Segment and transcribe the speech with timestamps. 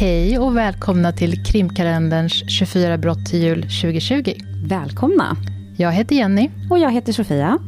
[0.00, 4.34] Hej och välkomna till krimkalenderns 24 brott till jul 2020.
[4.66, 5.36] Välkomna!
[5.76, 6.50] Jag heter Jenny.
[6.70, 7.58] Och jag heter Sofia.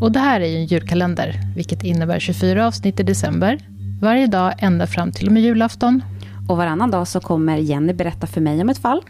[0.00, 3.58] Och det här är ju en julkalender, vilket innebär 24 avsnitt i december.
[4.00, 6.02] Varje dag ända fram till och med julafton.
[6.48, 9.02] Och varannan dag så kommer Jenny berätta för mig om ett fall.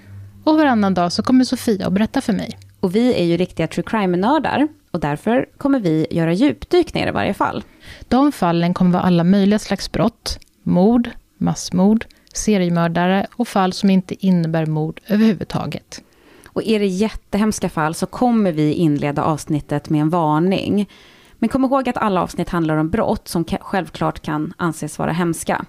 [0.44, 2.58] Och varannan dag så kommer Sofia att berätta för mig.
[2.80, 4.68] Och vi är ju riktiga true crime-nördar.
[4.90, 7.64] Och därför kommer vi göra djupdykningar i varje fall.
[8.08, 10.38] De fallen kommer vara alla möjliga slags brott.
[10.62, 16.02] Mord, massmord, seriemördare och fall som inte innebär mord överhuvudtaget.
[16.46, 20.88] Och är det jättehemska fall så kommer vi inleda avsnittet med en varning.
[21.34, 25.64] Men kom ihåg att alla avsnitt handlar om brott som självklart kan anses vara hemska.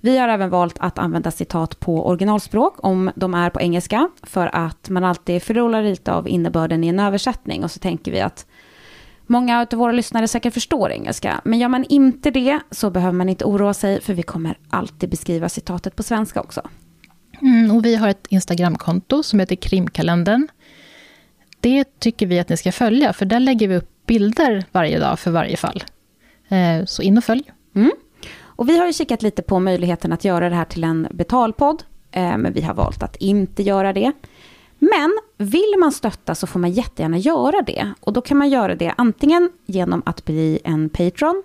[0.00, 4.50] Vi har även valt att använda citat på originalspråk om de är på engelska, för
[4.56, 8.46] att man alltid förlorar lite av innebörden i en översättning och så tänker vi att
[9.26, 13.28] Många av våra lyssnare säkert förstår engelska, men gör man inte det så behöver man
[13.28, 16.62] inte oroa sig, för vi kommer alltid beskriva citatet på svenska också.
[17.42, 20.48] Mm, och vi har ett Instagramkonto som heter Krimkalendern.
[21.60, 25.18] Det tycker vi att ni ska följa, för där lägger vi upp bilder varje dag
[25.18, 25.84] för varje fall.
[26.48, 27.52] Eh, så in och följ.
[27.74, 27.92] Mm.
[28.56, 31.82] Och vi har ju kikat lite på möjligheten att göra det här till en betalpodd,
[32.10, 34.12] eh, men vi har valt att inte göra det.
[34.90, 37.92] Men vill man stötta så får man jättegärna göra det.
[38.00, 41.42] Och då kan man göra det antingen genom att bli en Patreon.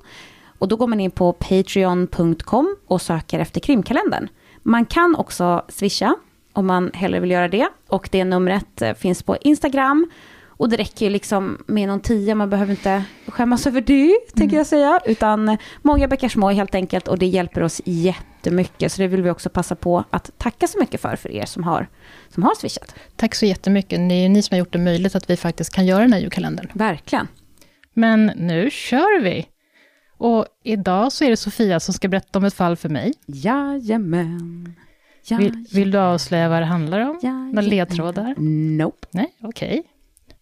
[0.59, 4.27] Och då går man in på patreon.com och söker efter krimkalendern.
[4.63, 6.15] Man kan också swisha
[6.53, 7.67] om man hellre vill göra det.
[7.87, 10.11] Och det numret eh, finns på Instagram.
[10.47, 14.19] Och det räcker ju liksom med någon tia, man behöver inte skämmas över det, mm.
[14.35, 14.99] tänker jag säga.
[15.05, 18.28] Utan många bäckar små helt enkelt och det hjälper oss jättemycket.
[18.43, 21.63] Så det vill vi också passa på att tacka så mycket för, för er som
[21.63, 21.87] har,
[22.29, 22.95] som har swishat.
[23.15, 24.09] Tack så jättemycket.
[24.09, 26.19] Det är ni som har gjort det möjligt att vi faktiskt kan göra den här
[26.19, 26.67] julkalendern.
[26.73, 27.27] Verkligen.
[27.93, 29.47] Men nu kör vi!
[30.17, 33.13] Och idag så är det Sofia som ska berätta om ett fall för mig.
[33.27, 34.75] Jajamän.
[35.29, 37.19] Vill, vill du avslöja vad det handlar om?
[37.53, 38.35] Några ledtrådar?
[38.77, 39.07] Nope.
[39.11, 39.83] Nej, okej.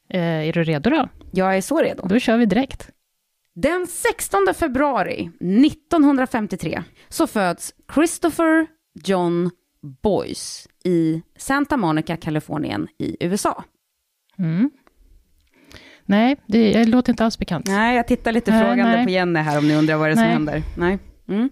[0.07, 0.21] Okay.
[0.21, 1.09] Eh, är du redo då?
[1.31, 2.07] Jag är så redo.
[2.07, 2.89] Då kör vi direkt.
[3.61, 5.31] Den 16 februari
[5.65, 8.67] 1953 så föds Christopher
[9.03, 9.51] John
[10.03, 13.63] Boyce i Santa Monica, Kalifornien i USA.
[14.39, 14.69] Mm.
[16.05, 17.67] Nej, det, det låter inte alls bekant.
[17.67, 19.05] Nej, jag tittar lite nej, frågande nej.
[19.05, 20.63] på Jenny här om ni undrar vad det är som händer.
[20.77, 20.99] Nej.
[21.27, 21.49] Mm.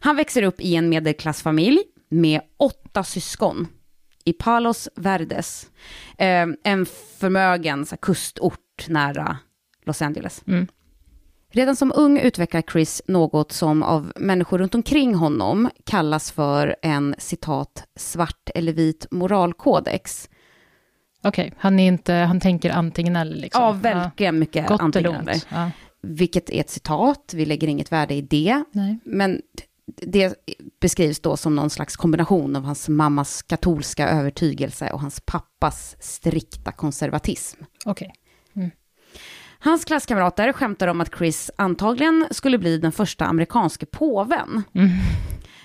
[0.00, 3.66] Han växer upp i en medelklassfamilj med åtta syskon
[4.24, 5.70] i Palos Verdes,
[6.18, 6.86] eh, en
[7.18, 9.38] förmögen så här, kustort nära
[9.84, 10.42] Los Angeles.
[10.46, 10.66] Mm.
[11.50, 17.14] Redan som ung utvecklar Chris något som av människor runt omkring honom kallas för en
[17.18, 20.28] citat svart eller vit moralkodex.
[21.22, 21.58] Okej, okay.
[21.58, 23.62] han, han tänker antingen eller liksom?
[23.62, 24.38] Ja, verkligen ja.
[24.38, 25.42] mycket Gott antingen eller.
[25.48, 25.70] Ja.
[26.02, 28.64] Vilket är ett citat, vi lägger inget värde i det.
[28.72, 28.98] Nej.
[29.04, 29.42] Men
[29.96, 30.34] det
[30.80, 36.72] beskrivs då som någon slags kombination av hans mammas katolska övertygelse och hans pappas strikta
[36.72, 37.62] konservatism.
[37.84, 38.06] Okej.
[38.06, 38.17] Okay.
[39.60, 44.62] Hans klasskamrater skämtar om att Chris antagligen skulle bli den första amerikanske påven.
[44.74, 44.88] Mm.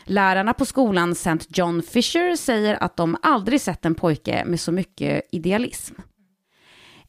[0.05, 1.37] Lärarna på skolan St.
[1.49, 5.95] John Fisher säger att de aldrig sett en pojke med så mycket idealism.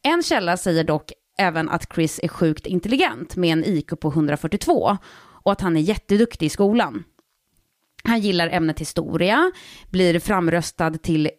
[0.03, 4.99] En källa säger dock även att Chris är sjukt intelligent med en IQ på 142
[5.17, 7.05] och att han är jätteduktig i skolan.
[8.05, 9.53] Han gillar ämnet historia,
[9.91, 11.31] blir framröstad till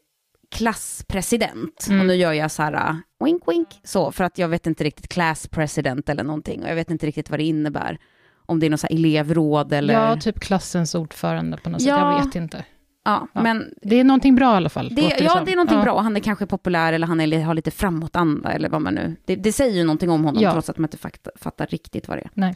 [0.52, 1.88] klasspresident.
[1.88, 2.00] Mm.
[2.00, 2.96] Och nu gör jag så här, uh,
[3.26, 6.64] wink wink, så, för att jag vet inte riktigt class president eller någonting.
[6.64, 7.98] Och jag vet inte riktigt vad det innebär.
[8.46, 9.94] Om det är något så elevråd eller...
[9.94, 11.96] Ja, typ klassens ordförande på något ja.
[11.96, 12.66] sätt, jag vet inte.
[13.04, 13.74] Ja, ja, men...
[13.82, 14.96] Det är någonting bra i alla fall.
[14.96, 15.84] Det, ja, det, det är någonting ja.
[15.84, 16.02] bra.
[16.02, 19.16] Han är kanske populär eller han är, har lite framåtanda eller vad man nu...
[19.26, 20.52] Det, det säger ju någonting om honom, ja.
[20.52, 22.30] trots att man inte fattar, fattar riktigt vad det är.
[22.34, 22.56] Nej.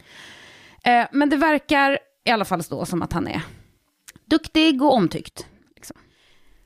[0.84, 3.42] Eh, men det verkar i alla fall då som att han är
[4.24, 5.46] duktig och omtyckt.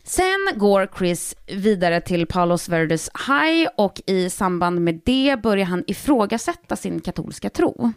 [0.06, 5.84] Sen går Chris vidare till Palos Verdes High och i samband med det börjar han
[5.86, 7.92] ifrågasätta sin katolska tro.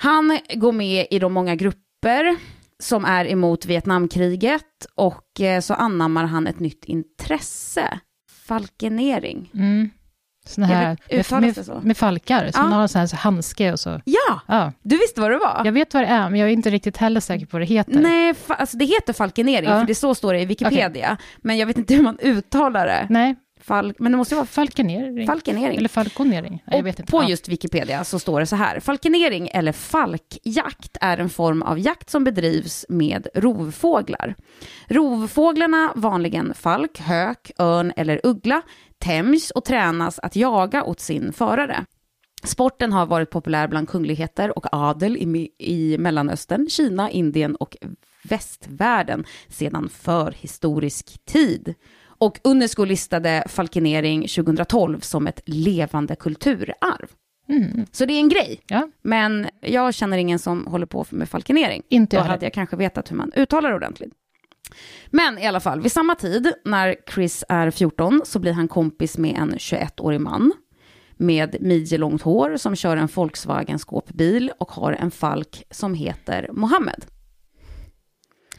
[0.00, 2.36] Han går med i de många grupper
[2.78, 8.00] som är emot Vietnamkriget och eh, så anammar han ett nytt intresse,
[8.46, 9.50] falkenering.
[9.54, 9.90] Mm.
[10.48, 11.80] Såna här, vet, med, med, så?
[11.82, 12.76] med falkar, som ja.
[12.76, 14.00] har en sån här handske och så.
[14.04, 15.62] Ja, ja, du visste vad det var.
[15.64, 17.66] Jag vet vad det är, men jag är inte riktigt heller säker på vad det
[17.66, 17.92] heter.
[17.92, 19.80] Nej, alltså det heter falkenering, ja.
[19.80, 21.12] för det så står det i Wikipedia.
[21.12, 21.16] Okay.
[21.36, 23.06] Men jag vet inte hur man uttalar det.
[23.10, 23.36] Nej.
[23.66, 25.26] Fal men det måste vara falkenering.
[25.26, 25.78] falkenering.
[25.78, 26.62] Eller falkonering.
[26.66, 27.10] jag vet inte.
[27.10, 28.80] På just Wikipedia så står det så här.
[28.80, 34.34] Falkenering eller falkjakt är en form av jakt som bedrivs med rovfåglar.
[34.88, 38.62] Rovfåglarna, vanligen falk, hök, örn eller uggla,
[38.98, 41.84] tämjs och tränas att jaga åt sin förare.
[42.44, 47.76] Sporten har varit populär bland kungligheter och adel i, i Mellanöstern, Kina, Indien och
[48.24, 51.74] västvärlden sedan förhistorisk tid.
[52.18, 57.08] Och Unesco listade falkenering 2012 som ett levande kulturarv.
[57.48, 57.86] Mm.
[57.92, 58.60] Så det är en grej.
[58.66, 58.88] Ja.
[59.02, 61.82] Men jag känner ingen som håller på med falkenering.
[61.88, 62.32] Inte Då jag heller.
[62.34, 64.12] hade jag kanske vetat hur man uttalar det ordentligt.
[65.06, 69.18] Men i alla fall, vid samma tid, när Chris är 14, så blir han kompis
[69.18, 70.52] med en 21-årig man
[71.16, 77.06] med midjelångt hår som kör en Volkswagen skåpbil och har en falk som heter Mohammed.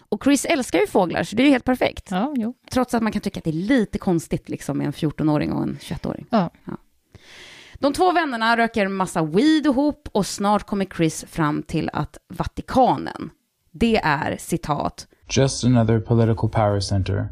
[0.09, 2.11] Och Chris älskar ju fåglar, så det är ju helt perfekt.
[2.11, 2.53] Ja.
[2.71, 5.63] Trots att man kan tycka att det är lite konstigt liksom, med en 14-åring och
[5.63, 6.25] en 21-åring.
[6.29, 6.49] Ja.
[7.73, 13.29] De två vännerna röker massa weed ihop och snart kommer Chris fram till att Vatikanen,
[13.71, 17.29] det är citat, Just another political power center,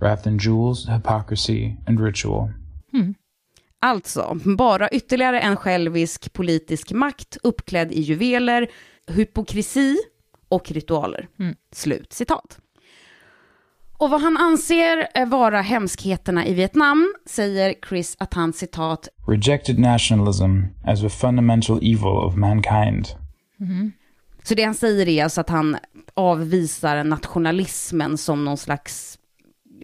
[0.00, 2.50] wrapped in jewels, hypocrisy, and ritual.
[3.82, 8.68] alltså bara ytterligare en självisk politisk makt uppklädd i juveler,
[9.06, 9.96] hypokrisi
[10.48, 11.28] och ritualer.
[11.72, 12.58] Slut citat.
[13.96, 20.60] Och vad han anser vara hemskheterna i Vietnam säger Chris att han citat Rejected nationalism
[20.84, 23.06] as a fundamental evil of mankind.
[24.42, 25.76] Så det han säger är alltså att han
[26.14, 29.18] avvisar nationalismen som någon slags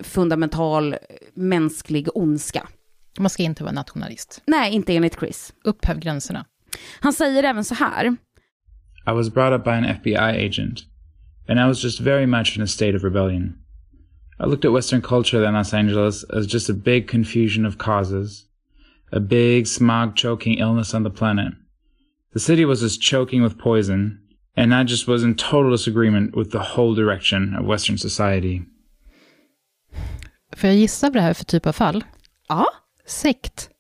[0.03, 0.97] fundamental
[1.35, 2.69] mänsklig ondska.
[3.19, 4.43] Man ska inte vara nationalist.
[4.47, 5.53] Nej, inte enligt Chris.
[5.65, 6.45] Upphäv gränserna.
[7.01, 8.17] Han säger även så här.
[9.07, 10.85] I was brought up by an FBI agent,
[11.49, 13.55] and I was just very much in a state of rebellion.
[14.41, 18.47] I looked at Western culture in Los Angeles as just a big confusion of causes,
[19.13, 21.55] a big smog choking illness on the planet.
[22.33, 24.19] The city was just choking with poison,
[24.59, 28.63] and I just was in total disagreement with the whole direction of Western society.
[30.57, 32.05] Får jag gissa vad det här är för typ av fall?
[32.49, 32.67] Ja.
[33.07, 33.71] Sekt.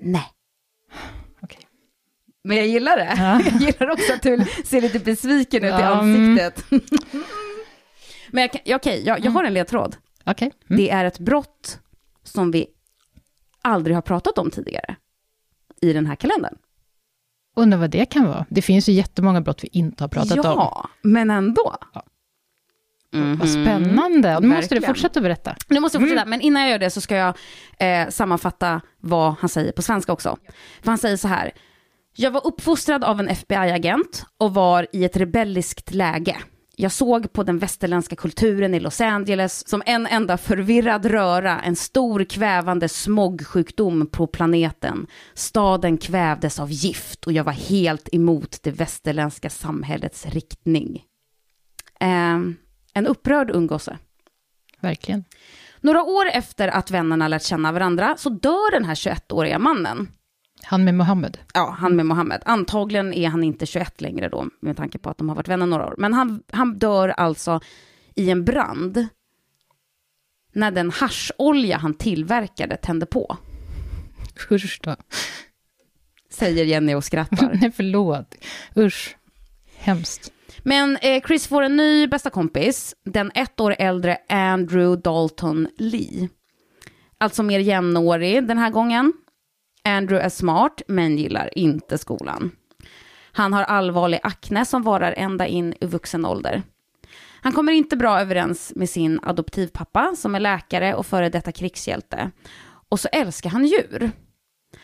[0.00, 0.26] Nej.
[1.42, 1.60] Okej.
[2.44, 3.14] Men jag gillar det.
[3.52, 6.30] Jag gillar också att du ser lite besviken ut i Ja, mm.
[6.30, 6.64] ansiktet.
[8.30, 9.96] Men jag, ja, okej, jag, jag har en ledtråd.
[10.24, 10.52] Okej.
[10.70, 10.82] Mm.
[10.82, 11.78] Det är ett brott
[12.22, 12.66] som vi
[13.62, 14.96] aldrig har pratat om tidigare
[15.80, 16.54] i den här kalendern.
[17.56, 18.46] Undrar vad det kan vara.
[18.50, 20.44] Det finns ju jättemånga brott vi inte har pratat om.
[20.44, 21.76] ja, men ändå.
[23.38, 24.40] Vad spännande.
[24.40, 25.56] Nu måste du fortsätta berätta.
[25.68, 27.36] Nu måste jag fortsätta, men innan jag gör det så ska jag
[27.78, 30.36] eh, sammanfatta vad han säger på svenska också.
[30.82, 31.50] För han säger så här.
[32.16, 36.36] Jag var uppfostrad av en FBI-agent och var i ett rebelliskt läge.
[36.76, 41.76] Jag såg på den västerländska kulturen i Los Angeles som en enda förvirrad röra, en
[41.76, 45.06] stor kvävande smogsjukdom på planeten.
[45.34, 51.04] Staden kvävdes av gift och jag var helt emot det västerländska samhällets riktning.
[52.00, 52.38] Eh,
[52.94, 53.98] en upprörd ung gosse.
[54.80, 55.24] Verkligen.
[55.80, 60.08] Några år efter att vännerna lärt känna varandra så dör den här 21-åriga mannen.
[60.62, 61.38] Han med Mohammed.
[61.54, 62.42] Ja, han med Mohammed.
[62.44, 65.66] Antagligen är han inte 21 längre då, med tanke på att de har varit vänner
[65.66, 65.94] några år.
[65.98, 67.60] Men han, han dör alltså
[68.14, 69.06] i en brand
[70.52, 73.36] när den hascholja han tillverkade tände på,
[74.50, 74.96] Usch då.
[76.30, 77.54] säger Jenny och skrattar.
[77.60, 78.34] Nej, förlåt.
[78.76, 79.16] Usch.
[79.76, 80.32] Hemskt.
[80.58, 86.28] Men eh, Chris får en ny bästa kompis, den ett år äldre Andrew Dalton Lee.
[87.18, 89.12] Alltså mer jämnårig den här gången.
[89.84, 92.50] Andrew är smart, men gillar inte skolan.
[93.32, 96.62] Han har allvarlig akne som varar ända in i vuxen ålder.
[97.40, 102.30] Han kommer inte bra överens med sin adoptivpappa som är läkare och före detta krigshjälte.
[102.88, 104.10] Och så älskar han djur.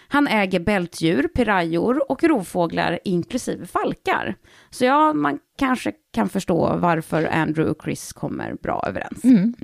[0.08, 4.34] Han äger bältdjur, pirajor och rovfåglar inklusive falkar.
[4.70, 9.24] Så ja, man kanske kan förstå varför Andrew och Chris kommer bra överens.
[9.24, 9.54] Mm.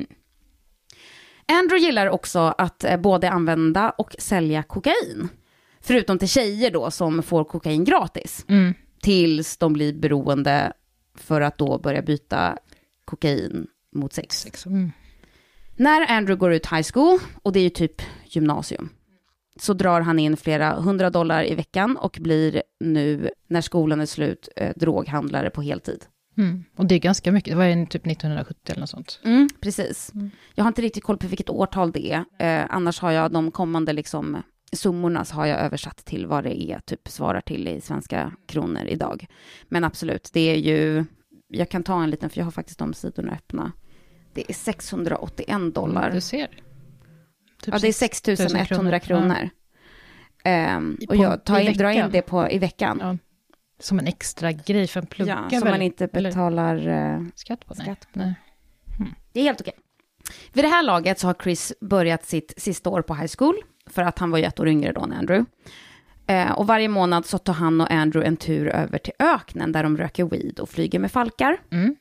[1.49, 5.29] Andrew gillar också att eh, både använda och sälja kokain.
[5.81, 8.45] Förutom till tjejer då som får kokain gratis.
[8.49, 8.75] Mm.
[9.03, 10.73] Tills de blir beroende
[11.15, 12.59] för att då börja byta
[13.05, 14.67] kokain mot sex.
[14.67, 14.93] Mm.
[15.77, 18.89] När Andrew går ut high school, och det är ju typ gymnasium,
[19.61, 24.07] så drar han in flera hundra dollar i veckan och blir nu, när skolan är
[24.07, 26.05] slut, eh, droghandlare på heltid.
[26.37, 26.65] Mm.
[26.77, 27.51] Och det är ganska mycket.
[27.53, 29.21] Det var ju typ 1970 eller något sånt.
[29.25, 30.13] Mm, precis.
[30.55, 32.25] Jag har inte riktigt koll på vilket årtal det är.
[32.39, 36.63] Eh, annars har jag de kommande liksom, summorna så har jag översatt till vad det
[36.63, 39.27] är, typ svarar till i svenska kronor idag.
[39.69, 41.05] Men absolut, det är ju,
[41.49, 43.73] jag kan ta en liten, för jag har faktiskt de sidorna öppna.
[44.35, 46.11] Det är 681 dollar.
[46.11, 46.47] Du ser.
[46.47, 49.49] Typ Ja, det är 6 6 000 100 kronor.
[50.45, 52.99] Ehm, I- och jag tar in, drar in det på, i veckan.
[53.03, 53.17] Ja.
[53.79, 55.45] Som en extra grej för en plugga.
[55.51, 55.75] Ja, som väl?
[55.75, 57.75] man inte Eller betalar eh, skatt på.
[57.75, 58.19] Skatt på.
[58.19, 58.35] Nej.
[59.33, 59.75] Det är helt okej.
[60.53, 64.03] Vid det här laget så har Chris börjat sitt sista år på high school, för
[64.03, 65.51] att han var ju ett år yngre då än Andrew.
[66.27, 69.83] Eh, och varje månad så tar han och Andrew en tur över till öknen där
[69.83, 71.57] de röker weed och flyger med falkar.
[71.71, 71.97] Mm.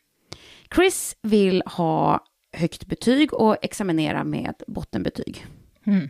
[0.75, 2.25] Chris vill ha
[2.57, 5.45] högt betyg och examinera med bottenbetyg.
[5.85, 6.09] Mm.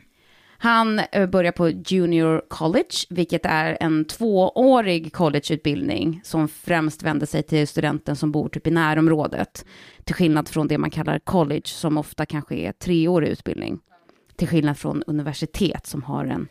[0.63, 7.43] Han eh, börjar på Junior College, vilket är en tvåårig collegeutbildning som främst vänder sig
[7.43, 9.65] till studenten som bor typ i närområdet.
[10.03, 13.79] Till skillnad från det man kallar college, som ofta kanske är treårig utbildning.
[14.36, 16.48] Till skillnad från universitet som har en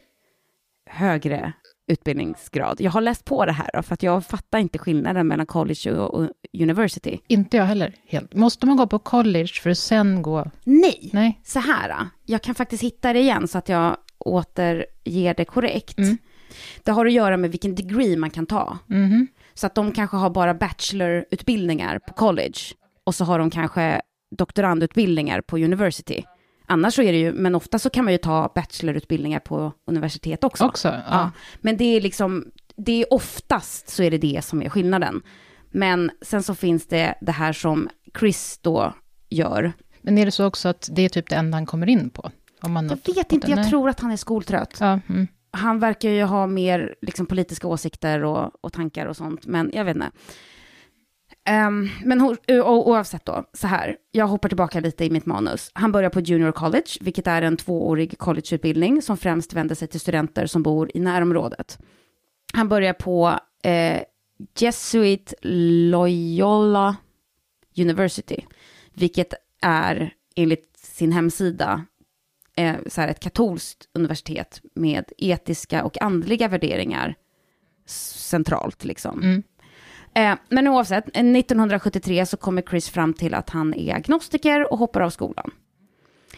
[0.86, 1.52] högre
[1.92, 2.80] utbildningsgrad.
[2.80, 5.92] Jag har läst på det här då, för att jag fattar inte skillnaden mellan college
[5.92, 7.18] och university.
[7.26, 8.34] Inte jag heller helt.
[8.34, 10.50] Måste man gå på college för att sen gå...
[10.64, 11.40] Nej, Nej.
[11.44, 12.06] så här.
[12.26, 15.98] Jag kan faktiskt hitta det igen så att jag återger det korrekt.
[15.98, 16.18] Mm.
[16.84, 18.78] Det har att göra med vilken degree man kan ta.
[18.86, 19.28] Mhm.
[19.54, 22.58] Så att de kanske har bara bachelorutbildningar på college
[23.04, 24.00] och så har de kanske
[24.36, 26.22] doktorandutbildningar på university.
[26.72, 30.44] Annars så är det ju, men ofta så kan man ju ta bachelorutbildningar på universitet
[30.44, 30.64] också.
[30.64, 30.88] Också?
[30.88, 31.02] Ja.
[31.10, 31.30] Ja.
[31.60, 32.44] Men det är liksom,
[32.76, 35.22] det är oftast så är det det som är skillnaden.
[35.70, 37.88] Men sen så finns det det här som
[38.18, 38.94] Chris då
[39.28, 39.72] gör.
[40.00, 42.30] Men är det så också att det är typ det enda han kommer in på?
[42.62, 43.70] Om man Jag vet inte, jag Nej.
[43.70, 44.76] tror att han är skoltrött.
[44.80, 45.26] Ja, mm.
[45.50, 49.84] Han verkar ju ha mer liksom, politiska åsikter och, och tankar och sånt, men jag
[49.84, 50.10] vet inte.
[51.50, 55.70] Um, men ho- eh, oavsett då, så här, jag hoppar tillbaka lite i mitt manus.
[55.74, 60.00] Han börjar på Junior College, vilket är en tvåårig collegeutbildning som främst vänder sig till
[60.00, 61.78] studenter som bor i närområdet.
[62.52, 64.02] Han börjar på eh,
[64.58, 66.96] Jesuit Loyola
[67.78, 68.40] University,
[68.94, 71.84] vilket är enligt sin hemsida
[72.56, 77.14] eh, så här ett katolskt universitet med etiska och andliga värderingar
[77.86, 79.22] centralt liksom.
[79.22, 79.42] Mm.
[80.14, 84.78] Eh, men oavsett, eh, 1973 så kommer Chris fram till att han är agnostiker och
[84.78, 85.50] hoppar av skolan.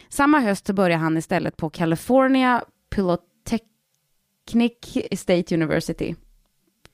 [0.09, 4.73] Samma höst börjar han istället på California Polytechnic
[5.21, 6.15] State University.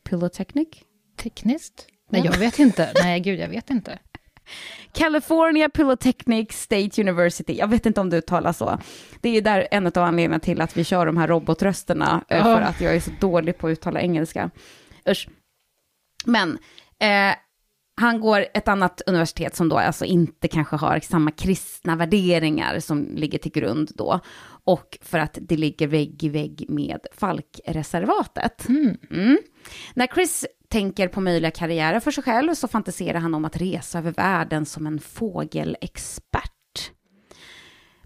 [0.02, 0.68] Polytechnic?
[1.16, 1.86] Tekniskt?
[2.10, 2.30] Nej, Ja.
[2.32, 2.92] jag vet inte.
[3.02, 3.98] Nej, gud, jag vet inte.
[4.92, 7.56] California Polytechnic State University.
[7.58, 8.78] Jag vet inte om du uttalar så.
[9.20, 12.44] Det är där en av anledningarna till att vi kör de här robotrösterna, eh, Ja.
[12.44, 14.50] för att jag är så dålig på att uttala engelska.
[15.08, 15.28] Usch.
[16.24, 16.58] Men
[16.98, 17.34] eh,
[18.00, 23.08] han går ett annat universitet som då alltså inte kanske har samma kristna värderingar som
[23.14, 24.20] ligger till grund då.
[24.64, 28.68] Och för att det ligger vägg i vägg med Falkreservatet.
[28.68, 28.96] Mm.
[29.10, 29.38] Mm.
[29.94, 33.98] När Chris tänker på möjliga karriärer för sig själv så fantiserar han om att resa
[33.98, 36.59] över världen som en fågelexpert.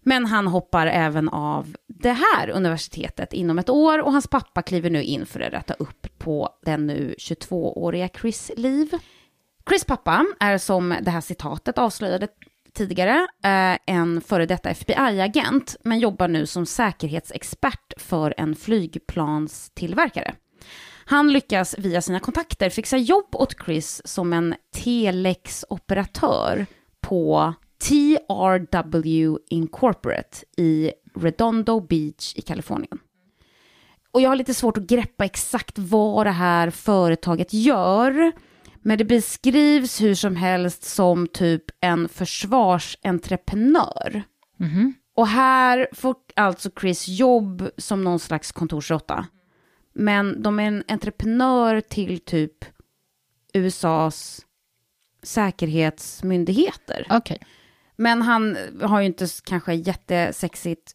[0.04, 4.90] Men han hoppar även av det här universitetet inom ett år och hans pappa kliver
[4.90, 8.90] nu in för att rätta upp på den nu 22-åriga Chris liv.
[9.68, 12.28] Chris pappa är som det här citatet avslöjade
[12.73, 20.34] tidigare eh, en före detta FBI-agent men jobbar nu som säkerhetsexpert för en flygplanstillverkare.
[21.06, 26.66] Han lyckas via sina kontakter fixa jobb åt Chris som en telexoperatör
[27.00, 27.54] på
[27.88, 32.98] TRW Incorporate i Redondo Beach i Kalifornien.
[34.10, 38.32] Och jag har lite svårt att greppa exakt vad det här företaget gör.
[38.82, 44.22] Men det beskrivs hur som helst som typ en försvarsentreprenör.
[44.56, 44.94] Mhm.
[45.14, 49.26] Och här får alltså Chris jobb som någon slags kontorsråtta.
[49.92, 52.64] Men de är en entreprenör till typ
[53.54, 54.46] USAs
[55.22, 57.06] säkerhetsmyndigheter.
[57.10, 57.38] Okej.
[57.96, 60.92] Men han har ju inte kanske jättesexigt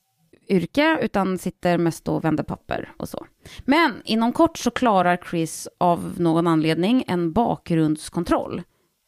[0.49, 3.25] yrke, utan sitter mest och vänder papper och så.
[3.65, 8.61] Men inom kort så klarar Chris av någon anledning en bakgrundskontroll.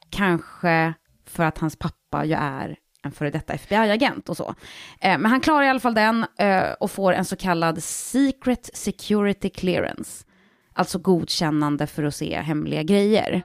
[0.10, 0.94] Kanske
[1.26, 4.56] för att hans pappa ju är en före detta FBI-agent och så.
[5.02, 8.70] Eh, men han klarar i alla fall den eh, och får en så kallad Secret
[8.74, 10.26] Security Clearance.
[10.74, 13.44] Alltså godkännande för att se hemliga grejer.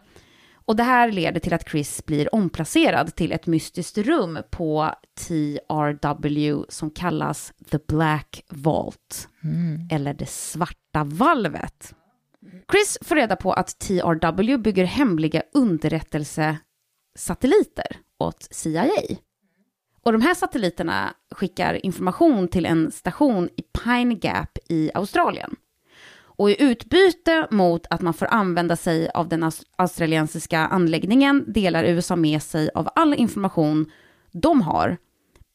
[0.67, 6.65] Och det här leder till att Chris blir omplacerad till ett mystiskt rum på TRW
[6.69, 9.29] som kallas The Black Vault,
[9.91, 11.95] eller det svarta valvet.
[12.73, 18.91] Chris får reda på att TRW bygger hemliga underrättelsesatelliter åt CIA.
[20.03, 25.57] Och de här satelliterna skickar information till en station i Pine Gap i Australien.
[26.37, 31.85] Och i utbyte mot att man får använda sig av den aus- australiensiska anläggningen delar
[31.85, 33.91] USA med sig av all information
[34.33, 34.97] de har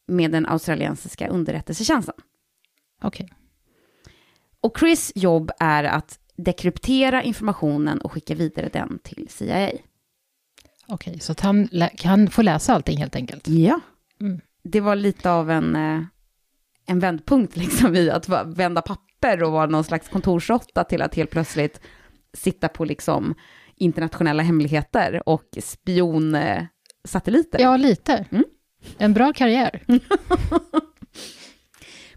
[0.06, 2.14] med den australiensiska underrättelsetjänsten.
[3.02, 3.32] Okej.
[4.60, 9.70] Och Chris jobb är att dekryptera informationen och skicka vidare den till CIA.
[10.88, 13.48] Okej, så att han kan få läsa allting helt enkelt.
[13.48, 13.80] Ja.
[14.20, 14.40] Mm.
[14.64, 16.02] Det var lite av en, eh,
[16.86, 21.14] en vändpunkt liksom i att vända papper papper och vara någon slags kontorsråtta till att
[21.14, 21.80] helt plötsligt
[22.34, 23.34] sitta på liksom
[23.76, 27.60] internationella hemligheter och spionsatelliter.
[27.60, 28.26] Ja, lite.
[28.30, 28.44] Mm.
[28.98, 29.82] En bra karriär.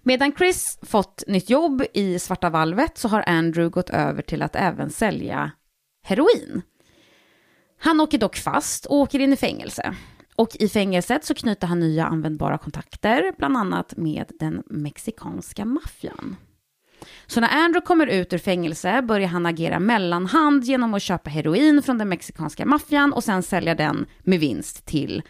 [0.04, 4.56] Medan Chris fått nytt jobb i Svarta valvet så har Andrew gått över till att
[4.56, 5.52] även sälja
[6.04, 6.62] heroin.
[7.80, 9.96] Han åker dock fast och åker in i fängelse.
[10.36, 16.36] Och i fängelset så knyter han nya användbara kontakter, bland annat med den mexikanska maffian.
[17.28, 21.82] Så när Andrew kommer ut ur fängelse börjar han agera mellanhand genom att köpa heroin
[21.82, 25.24] från den mexikanska maffian och sen sälja den med vinst till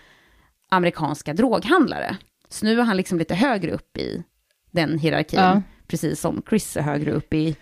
[0.70, 2.18] amerikanska droghandlare.
[2.50, 4.24] Så nu är han liksom lite högre upp i
[4.72, 5.62] den hierarkin, Ja.
[5.88, 7.56] precis som Chris är högre upp i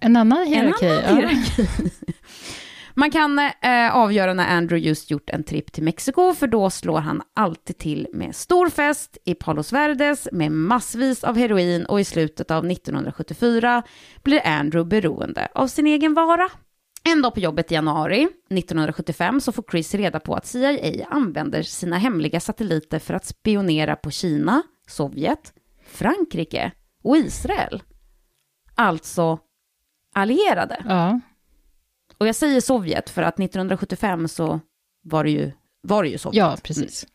[0.00, 0.86] En annan hierarki.
[0.86, 1.64] en annan ja.
[2.94, 7.00] Man kan eh, avgöra när Andrew just gjort en tripp till Mexiko, för då slår
[7.00, 12.04] han alltid till med stor fest i Palos Verdes med massvis av heroin och i
[12.04, 13.82] slutet av 1974
[14.22, 16.48] blir Andrew beroende av sin egen vara.
[17.04, 21.62] En dag på jobbet i januari 1975 så får Chris reda på att CIA använder
[21.62, 25.52] sina hemliga satelliter för att spionera på Kina, Sovjet,
[25.86, 26.72] Frankrike
[27.04, 27.82] och Israel.
[28.74, 29.38] Alltså
[30.14, 30.84] allierade.
[30.88, 31.20] Ja.
[32.22, 34.60] Och jag säger Sovjet för att 1975 så
[35.04, 35.52] var det ju,
[35.82, 36.38] var det ju Sovjet.
[36.38, 37.06] ja, precis.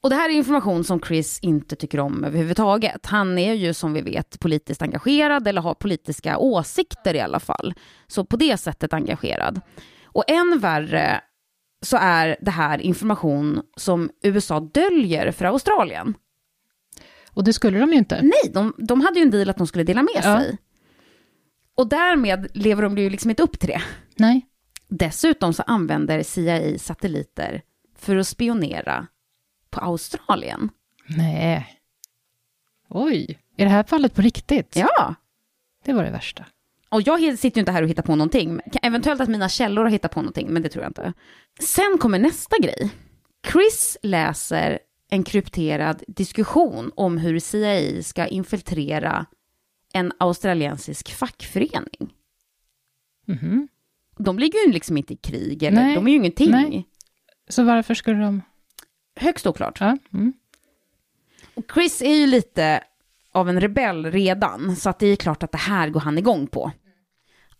[0.00, 3.06] Och det här är information som Chris inte tycker om överhuvudtaget.
[3.06, 7.74] Han är ju som vi vet politiskt engagerad eller har politiska åsikter i alla fall.
[8.06, 9.60] Så på det sättet engagerad.
[10.04, 11.20] Och än värre
[11.82, 16.14] så är det här information som USA döljer för Australien.
[17.30, 18.22] Och det skulle de ju inte.
[18.22, 20.22] Nej, de, de hade ju en deal att de skulle dela med Ja.
[20.40, 20.58] sig.
[21.76, 23.82] Och därmed lever de ju liksom inte upp till det.
[24.16, 24.46] Nej.
[24.88, 27.62] Dessutom så använder CIA satelliter
[27.98, 29.06] för att spionera
[29.70, 30.70] på Australien.
[31.08, 31.78] Nej.
[32.88, 34.76] Oj, är det här fallet på riktigt?
[34.76, 35.14] Ja,
[35.84, 36.44] Det var det värsta.
[36.88, 38.60] och jag sitter ju inte här och hittar på någonting.
[38.82, 41.12] Eventuellt att mina källor har hittat på någonting, men det tror jag inte.
[41.60, 42.90] Sen kommer nästa grej.
[43.52, 44.78] Chris läser
[45.10, 49.26] en krypterad diskussion om hur CIA ska infiltrera
[49.94, 52.14] en australiensisk fackförening.
[53.26, 53.68] Mhm.
[54.18, 56.50] De ligger ju liksom inte i krig, eller Nej, de är ju ingenting.
[56.50, 56.88] nej.
[57.48, 58.42] Så varför skulle de...
[59.16, 59.80] Högst oklart.
[59.80, 59.98] Ja.
[60.12, 60.32] Mm.
[61.54, 62.84] Och Chris är ju lite
[63.32, 66.46] av en rebell redan, så att det är klart att det här går han igång
[66.46, 66.72] på.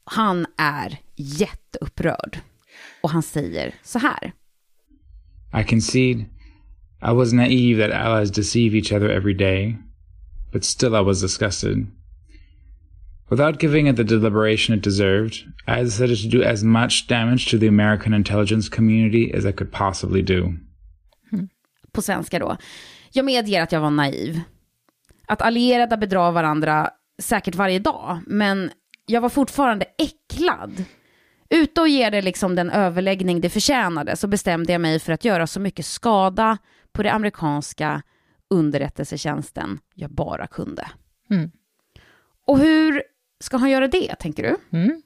[0.04, 2.38] Han är jätteupprörd.
[3.02, 4.32] Och han säger så här.
[5.60, 6.24] I concede
[7.02, 9.76] I was naive that allies deceive each other every day,
[10.52, 11.86] but still I was disgusted.
[13.30, 15.34] Without giving it the deliberation it deserved,
[15.66, 19.72] I decided to do as much damage to the American intelligence community as I could
[19.72, 20.52] possibly do.
[21.94, 22.56] på svenska då.
[23.12, 24.40] Jag medger att jag var naiv.
[25.26, 28.70] Att allierade bedrar varandra säkert varje dag, men
[29.06, 30.84] jag var fortfarande äcklad.
[31.50, 35.24] Ute och ge det liksom den överläggning det förtjänade så bestämde jag mig för att
[35.24, 36.58] göra så mycket skada
[36.92, 38.02] på det amerikanska
[38.50, 40.88] underrättelsetjänsten jag bara kunde.
[41.30, 41.50] Mm.
[42.46, 43.02] Och hur
[43.40, 44.78] ska han göra det, tänker du?
[44.78, 45.02] Mm.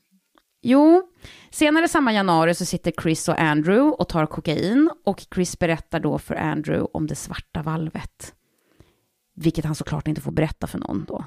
[0.62, 1.02] Jo,
[1.50, 6.18] senare samma januari så sitter Chris och Andrew och tar kokain och Chris berättar då
[6.18, 8.34] för Andrew om det svarta valvet.
[9.34, 11.24] Vilket han såklart inte får berätta för någon då.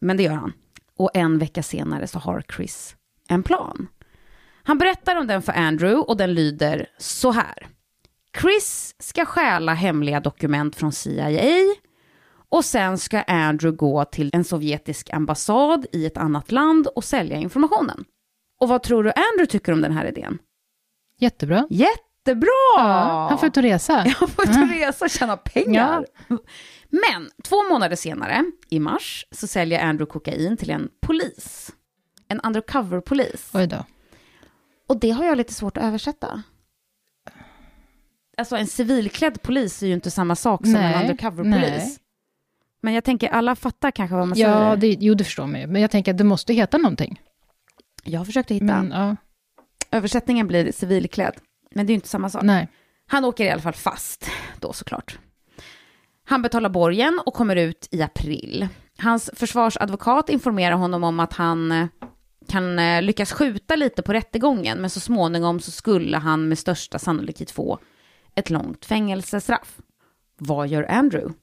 [0.00, 0.52] Men det gör han.
[0.96, 2.96] Och en vecka senare så har Chris
[3.28, 3.88] en plan.
[4.62, 7.66] Han berättar om den för Andrew och den lyder så här.
[8.40, 11.74] Chris ska stjäla hemliga dokument från CIA
[12.50, 17.36] och sen ska Andrew gå till en sovjetisk ambassad i ett annat land och sälja
[17.36, 18.04] informationen.
[18.60, 20.38] Och vad tror du Andrew tycker om den här idén?
[21.18, 21.66] Jättebra.
[21.70, 22.48] Jättebra!
[22.76, 24.02] Ja, han får ut och resa.
[24.20, 26.06] Jag får ut och resa och tjäna pengar.
[26.90, 31.70] Men två månader senare, i mars, så säljer Andrew kokain till en polis.
[32.28, 33.50] En undercover-polis.
[33.54, 33.84] Oj då.
[34.88, 36.42] Och det har jag lite svårt att översätta.
[38.36, 41.98] Alltså en civilklädd polis är ju inte samma sak som Nej, en undercover-polis.
[42.80, 44.76] Men jag tänker, alla fattar kanske vad man Ja, säger.
[44.76, 45.66] det, jo, det förstår man ju.
[45.66, 47.20] Men jag tänker att det måste heta någonting.
[48.04, 48.64] Jag försökte hitta.
[48.64, 49.16] Men, ja,
[49.90, 51.34] Översättningen blir civilklädd.
[51.74, 52.42] Men det är ju inte samma sak.
[52.42, 52.68] nej.
[53.10, 55.18] Han åker i alla fall fast då såklart.
[56.24, 58.68] Han betalar borgen och kommer ut i april.
[58.98, 61.86] Hans försvarsadvokat informerar honom om att han eh,
[62.48, 66.98] kan eh, lyckas skjuta lite på rättegången, men så småningom så skulle han med största
[66.98, 67.78] sannolikhet få
[68.34, 69.78] ett långt fängelsestraff.
[70.38, 71.34] Vad gör Andrew?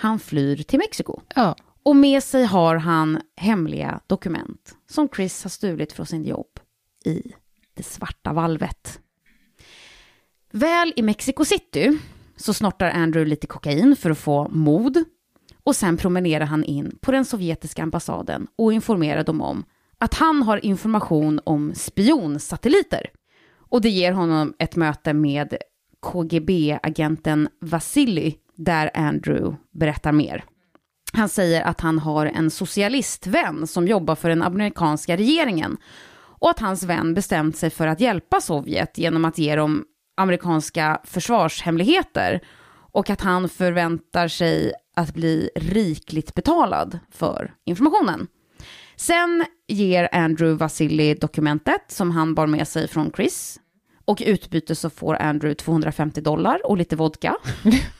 [0.00, 1.20] Han flyr till Mexiko.
[1.34, 6.60] Ja, Och med sig har han hemliga dokument som Chris har stulit från sin jobb
[7.04, 7.32] i
[7.74, 9.00] det svarta valvet.
[10.52, 11.98] Väl i Mexico City
[12.36, 15.04] så snortar Andrew lite kokain för att få mod.
[15.64, 19.64] Och sen promenerar han in på den sovjetiska ambassaden och informerar dem om
[19.98, 23.10] att han har information om spionsatelliter.
[23.70, 25.56] Och det ger honom ett möte med
[26.00, 28.34] KGB-agenten Vasily,
[28.64, 30.44] där Andrew berättar mer.
[31.12, 35.76] Han säger att han har en socialistvän som jobbar för den amerikanska regeringen
[36.40, 39.84] och att hans vän bestämt sig för att hjälpa Sovjet genom att ge dem
[40.16, 42.40] amerikanska försvarshemligheter
[42.92, 48.26] och att han förväntar sig att bli rikligt betalad för informationen.
[48.96, 53.60] Sen ger Andrew Vasily dokumentet som han bar med sig från Chris.
[54.04, 57.36] Och i utbyte så får Andrew 250 dollar och lite vodka.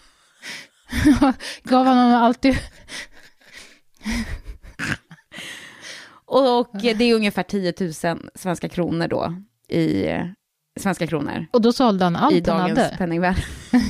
[1.62, 2.58] Gav honom alltid...
[6.24, 7.92] och det är ungefär 10 000
[8.34, 9.34] svenska kronor då
[9.76, 10.06] i
[10.80, 11.46] svenska kronor.
[11.52, 12.96] Och då sålde han allt I han dagens hade?
[12.96, 13.44] penningvärde.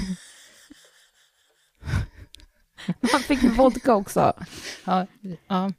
[3.12, 4.32] Han fick vodka också.
[4.84, 5.06] Ja,
[5.48, 5.70] ja.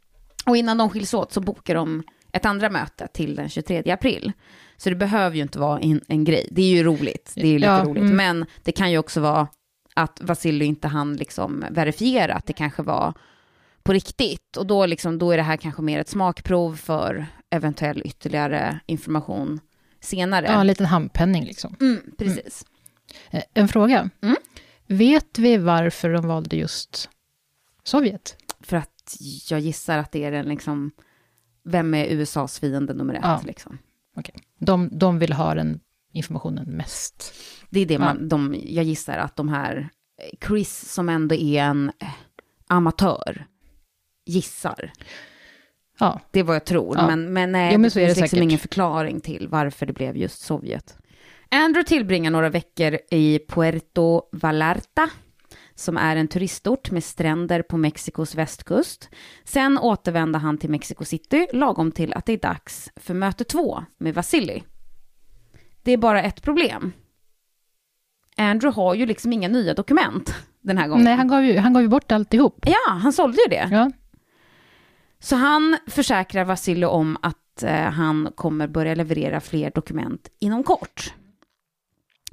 [0.46, 4.32] Och innan de skiljs åt så bokar de ett andra möte till den 23 april.
[4.78, 6.48] Så det behöver ju inte vara en, en grej.
[6.52, 7.32] Det är ju roligt.
[7.36, 8.04] Det är ju lite Ja, roligt.
[8.04, 8.16] mm.
[8.16, 9.48] Men det kan ju också vara
[9.94, 13.14] att Vasilij inte hann liksom verifiera att det kanske var
[13.84, 14.58] på riktigt.
[14.58, 19.60] Och då, liksom, då är det här kanske mer ett smakprov för eventuell ytterligare information
[20.00, 20.46] senare.
[20.46, 21.76] ja, en liten handpenning liksom.
[21.82, 22.66] mm, precis.
[23.30, 24.10] Eh, En fråga.
[24.22, 24.36] Mm.
[24.88, 27.10] Vet vi varför de valde just
[27.84, 28.36] Sovjet?
[28.60, 29.18] För att
[29.50, 30.92] jag gissar att det är den liksom,
[31.64, 33.20] vem är USAs fiende nummer ett?
[33.24, 33.42] Ja.
[33.46, 33.78] Liksom.
[34.60, 35.80] De, de vill ha den
[36.14, 37.34] informationen mest.
[37.72, 38.00] Det är det Ja.
[38.00, 39.90] man, de, jag gissar att de här,
[40.48, 42.08] Chris som ändå är en eh,
[42.68, 43.46] amatör,
[44.26, 44.92] gissar.
[46.00, 47.08] Ja, Det är vad jag tror, Ja.
[47.08, 48.44] men, men nej, Jo, men det så är finns det liksom säkert.
[48.44, 50.98] ingen förklaring till varför det blev just Sovjet.
[51.52, 55.10] Andrew tillbringar några veckor i Puerto Vallarta,
[55.76, 59.10] som är en turistort med stränder på Mexikos västkust.
[59.44, 63.84] Sen återvänder han till Mexico City, lagom till att det är dags för möte två
[63.98, 64.62] med Vasily.
[65.84, 66.92] Det är bara ett problem.
[68.38, 71.04] Andrew har ju liksom inga nya dokument den här gången.
[71.04, 72.66] nej, han gav ju, han gav ju bort alltihop.
[72.66, 73.70] Ja, han sålde ju det.
[73.72, 73.92] Ja,
[75.20, 81.14] Så han försäkrar Vasilij om att eh, han kommer börja leverera fler dokument inom kort.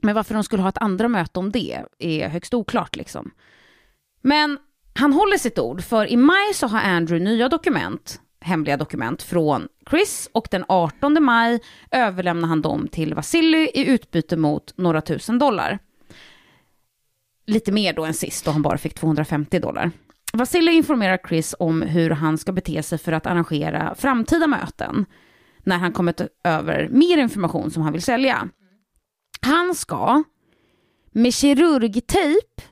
[0.02, 3.30] Men varför de skulle ha ett andra möte om det är högst oklart liksom.
[4.22, 4.58] Men
[4.94, 9.68] han håller sitt ord, för i maj så har Andrew nya dokument, hemliga dokument från
[9.90, 15.38] Chris och den 18 maj överlämnar han dem till Vasilij i utbyte mot några tusen
[15.38, 15.78] dollar.
[17.48, 19.90] Lite mer då än sist då han bara fick 250 dollar.
[20.32, 25.06] Vasilij informerar Chris om hur han ska bete sig för att arrangera framtida möten
[25.58, 28.48] när han kommit över mer information som han vill sälja.
[29.40, 30.22] Han ska
[31.12, 32.62] med kirurgtejp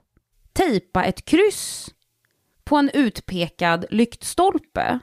[0.52, 1.94] tejpa ett kryss
[2.64, 4.98] på en utpekad lyktstolpe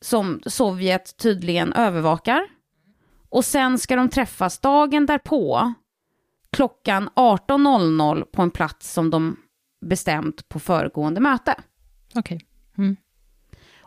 [0.00, 2.42] som Sovjet tydligen övervakar.
[3.28, 5.74] Och sen ska de träffas dagen därpå
[6.54, 9.36] klockan 18.00 på en plats som de
[9.86, 11.54] bestämt på föregående möte.
[12.14, 12.40] okej.
[12.78, 12.96] Mm.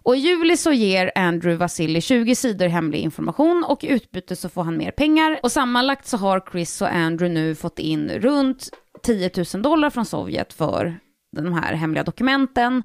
[0.07, 4.49] Och i juli så ger Andrew Vasily 20 sidor hemlig information och i utbyte så
[4.49, 5.39] får han mer pengar.
[5.43, 8.69] Och sammanlagt så har Chris och Andrew nu fått in runt
[9.03, 10.99] 10 000 dollar från Sovjet för
[11.31, 12.83] de här hemliga dokumenten,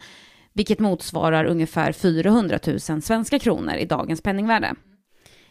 [0.53, 4.75] vilket motsvarar ungefär 400 000 svenska kronor i dagens penningvärde.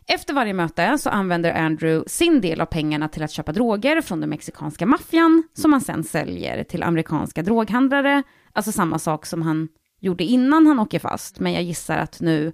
[0.07, 4.19] Efter varje möte så använder Andrew sin del av pengarna till att köpa droger från
[4.19, 8.23] den mexikanska maffian som han sen säljer till amerikanska droghandlare.
[8.53, 9.67] Alltså samma sak som han
[9.99, 11.39] gjorde innan han åker fast.
[11.39, 12.53] Men jag gissar att nu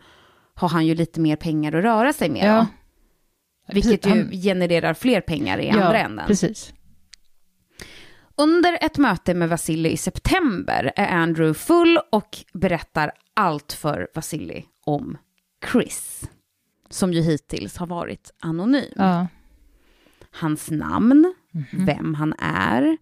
[0.55, 2.45] har han ju lite mer pengar att röra sig med.
[2.47, 2.67] Ja.
[3.73, 6.27] vilket ju Han- genererar fler pengar i ja, andra änden.
[6.27, 6.73] precis.
[8.36, 14.63] Under ett möte med Vasily i september är Andrew full och berättar allt för Vasily
[14.86, 15.17] om
[15.71, 16.29] Chris.
[16.89, 18.91] Som ju hittills har varit anonym.
[18.95, 19.28] Ja.
[20.32, 21.86] Hans namn, Mhm.
[21.86, 22.97] vem han är,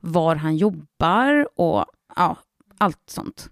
[0.00, 2.38] var han jobbar och ja,
[2.78, 3.50] allt sånt.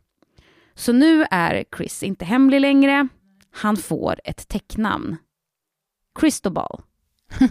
[0.75, 3.09] Så nu är Chris inte hemlig längre.
[3.51, 5.17] Han får ett täcknamn.
[6.15, 6.83] Cristobal.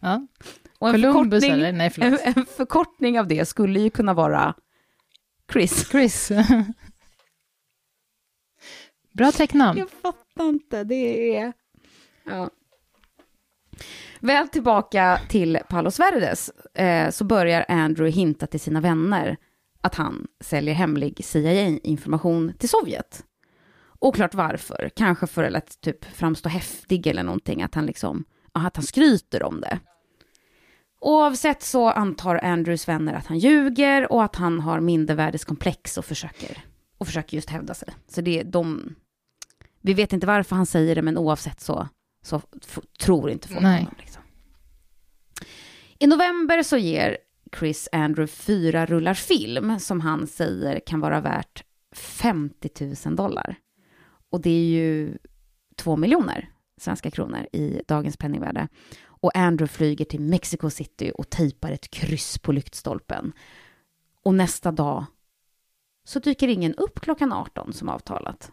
[0.00, 0.26] Ja.
[0.78, 1.72] Och en Columbus förkortning, eller?
[1.72, 4.54] Nej, en, en förkortning av det skulle ju kunna vara
[5.52, 5.88] Chris.
[5.90, 6.30] Chris.
[9.12, 9.78] Bra tecknamn.
[9.78, 11.52] Jag fattar inte, det är...
[12.24, 12.50] Ja.
[14.20, 19.36] Väl tillbaka till Palos Verdes eh, så börjar Andrew hinta till sina vänner
[19.80, 23.24] att han säljer hemlig CIA-information till Sovjet.
[23.98, 28.84] Oklart varför, kanske för att typ framstå häftig eller någonting, att han liksom, att han
[28.84, 29.78] skryter om det.
[31.00, 36.64] Oavsett så antar Andrews vänner att han ljuger och att han har mindervärdeskomplex och försöker,
[36.98, 37.94] och försöker just hävda sig.
[38.08, 38.94] Så det är de...
[39.86, 41.88] Vi vet inte varför han säger det, men oavsett så,
[42.22, 42.42] så
[42.98, 43.78] tror inte folk Nej.
[43.78, 43.94] honom.
[43.98, 44.22] Liksom.
[45.98, 47.18] I november så ger
[47.58, 53.56] Chris Andrew fyra rullar film som han säger kan vara värt 50 000 dollar.
[54.30, 55.18] Och det är ju
[55.76, 58.68] två miljoner svenska kronor i dagens penningvärde.
[59.04, 63.32] Och Andrew flyger till Mexico City och tejpar ett kryss på lyktstolpen.
[64.22, 65.04] Och nästa dag
[66.04, 68.52] så dyker ingen upp klockan 18 som avtalat.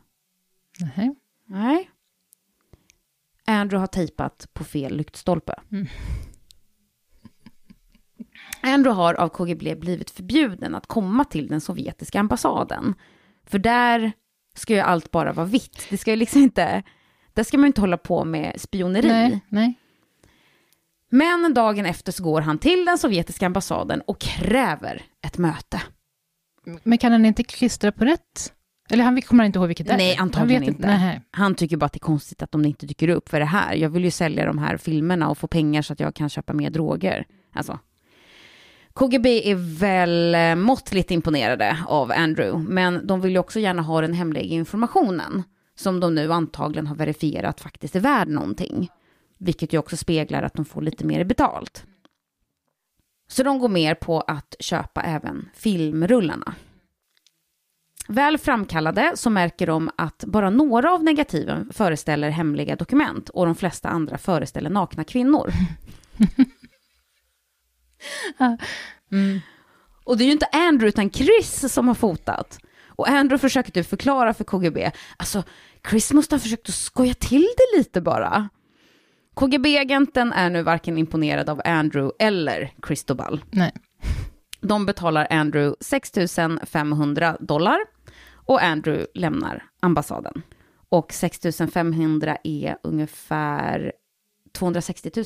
[0.79, 1.15] Nej.
[1.45, 1.89] Nej.
[3.45, 5.53] Andrew har tejpat på fel lyktstolpe.
[5.71, 5.87] Mm.
[8.61, 12.95] Andrew har av KGB blivit förbjuden att komma till den sovjetiska ambassaden.
[13.45, 14.11] För där
[14.55, 15.87] ska ju allt bara vara vitt.
[15.89, 16.83] Det ska ju liksom inte...
[17.33, 19.07] Där ska man ju inte hålla på med spioneri.
[19.07, 19.39] Nej.
[19.49, 19.73] Nej.
[21.09, 25.81] Men dagen efter så går han till den sovjetiska ambassaden och kräver ett möte.
[26.83, 28.53] Men kan han inte klistra på rätt?
[28.89, 29.97] Eller han kommer inte ihåg vilket det är?
[29.97, 30.87] Nej, Han antagligen vet inte.
[30.87, 31.21] Nej.
[31.31, 33.75] Han tycker bara att det är konstigt att de inte dyker upp för det här.
[33.75, 36.53] Jag vill ju sälja de här filmerna och få pengar så att jag kan köpa
[36.53, 37.25] mer droger.
[37.53, 37.79] Alltså.
[38.93, 44.01] KGB är väl eh, måttligt imponerade av Andrew, men de vill ju också gärna ha
[44.01, 45.43] den hemliga informationen,
[45.75, 48.89] som de nu antagligen har verifierat faktiskt är värd någonting.
[49.39, 51.85] Vilket ju också speglar att de får lite mer betalt.
[53.27, 56.53] Så de går med på att köpa även filmrullarna.
[58.07, 63.55] Väl framkallade så märker de att bara några av negativen föreställer hemliga dokument och de
[63.55, 65.51] flesta andra föreställer nakna kvinnor.
[69.11, 69.39] Mm.
[70.03, 72.59] Och det är ju inte Andrew utan Chris som har fotat.
[72.87, 75.43] Och Andrew försöker typ förklara för KGB, alltså
[75.89, 78.49] Chris måste ha försökt att skoja till det lite bara.
[79.33, 83.43] KGB-agenten är nu varken imponerad av Andrew eller Cristobal.
[83.51, 83.71] Nej.
[84.63, 86.11] De betalar Andrew 6
[86.65, 87.79] 500 dollar
[88.35, 90.41] och Andrew lämnar ambassaden.
[90.89, 91.39] Och 6
[91.73, 93.93] 500 är ungefär
[94.53, 95.25] 260 000.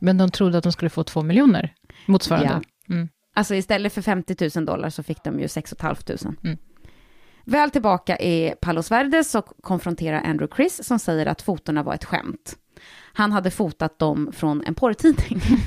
[0.00, 1.74] Men de trodde att de skulle få två miljoner
[2.06, 2.60] motsvarande.
[2.88, 3.08] Mm.
[3.34, 6.04] Alltså istället för 50 000 dollar så fick de ju 6 500.
[6.44, 6.58] Mm.
[7.44, 12.04] Väl tillbaka i Palos Verdes så konfronterar Andrew Chris som säger att fotorna var ett
[12.04, 12.56] skämt.
[13.12, 15.40] Han hade fotat dem från en porrtidning.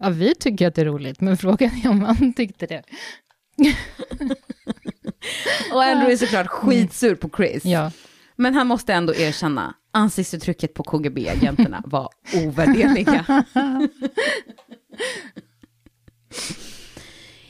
[0.00, 2.82] Ja, vi tycker att det är roligt, men frågan är om han tyckte det.
[5.72, 7.64] Och Andrew är såklart skitsur på Chris.
[7.64, 7.92] Ja.
[8.36, 13.44] Men han måste ändå erkänna, ansiktsuttrycket på KGB-agenterna var ovärderliga.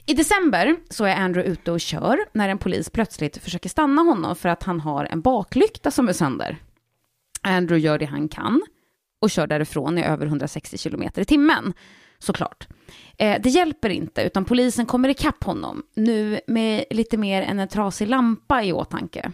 [0.06, 4.36] I december så är Andrew ute och kör när en polis plötsligt försöker stanna honom
[4.36, 6.56] för att han har en baklykta som är sönder.
[7.42, 8.62] Andrew gör det han kan
[9.20, 11.72] och kör därifrån i över 160 km i timmen,
[12.20, 12.68] såklart.
[13.18, 17.68] Eh, det hjälper inte, utan polisen kommer ikapp honom, nu med lite mer än en
[17.68, 19.32] trasig lampa i åtanke.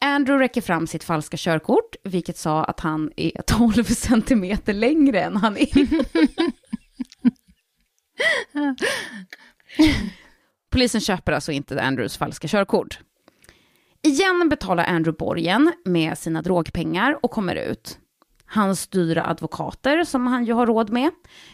[0.00, 5.36] Andrew räcker fram sitt falska körkort, vilket sa att han är 12 centimeter längre än
[5.36, 5.68] han är.
[10.70, 12.98] Polisen köper alltså inte Andrews falska körkort.
[14.02, 17.98] Igen betalar Andrew borgen med sina drogpengar och kommer ut.
[18.50, 21.10] Hans dyra advokater, som han ju har råd med,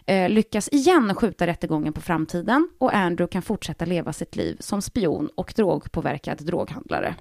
[0.06, 4.82] eh, lyckas igen skjuta rättegången på framtiden och Andrew kan fortsätta leva sitt liv som
[4.82, 7.14] spion och drogpåverkad droghandlare.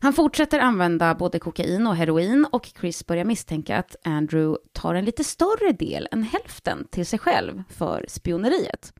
[0.00, 5.04] Han fortsätter använda både kokain och heroin och Chris börjar misstänka att Andrew tar en
[5.04, 8.92] lite större del än hälften till sig själv för spioneriet.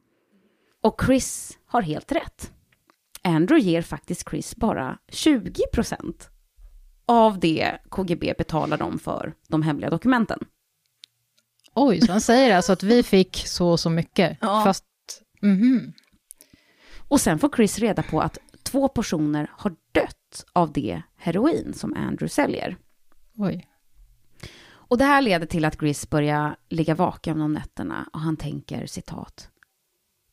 [0.82, 2.52] Och Chris har helt rätt.
[3.22, 6.30] Andrew ger faktiskt Chris bara 20 procent
[7.08, 10.38] av det KGB betalar dem för de hemliga dokumenten.
[11.74, 14.64] Oj, så han säger alltså att vi fick så och så mycket, Ja.
[14.64, 14.84] fast...
[15.42, 15.92] Mhm.
[17.08, 21.94] Och sen får Chris reda på att två personer har dött av det heroin som
[21.94, 22.76] Andrew säljer.
[23.36, 23.68] Oj.
[24.70, 28.86] Och det här leder till att Chris börjar ligga vaken om nätterna och han tänker
[28.86, 29.48] citat.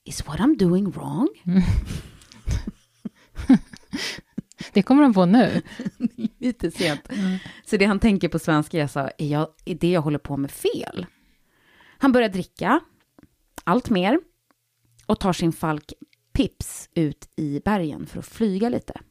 [0.03, 1.27] Is what I'm doing wrong?
[4.75, 5.61] Det kommer de på nu.
[6.39, 7.01] Lite sent.
[7.65, 10.37] Så det han tänker på svenska är så, är, jag, är det jag håller på
[10.37, 11.05] med fel?
[11.97, 12.79] Han börjar dricka
[13.63, 14.19] allt mer
[15.05, 15.93] och tar sin falk
[16.33, 19.01] Pips ut i bergen för att flyga lite.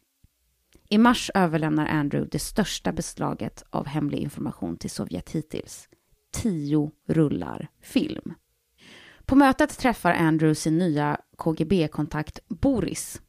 [0.88, 5.88] I mars överlämnar Andrew det största beslaget av hemlig information till Sovjet hittills.
[6.33, 8.35] Tio rullar film.
[9.24, 13.20] På mötet träffar Andrew sin nya KGB-kontakt Boris.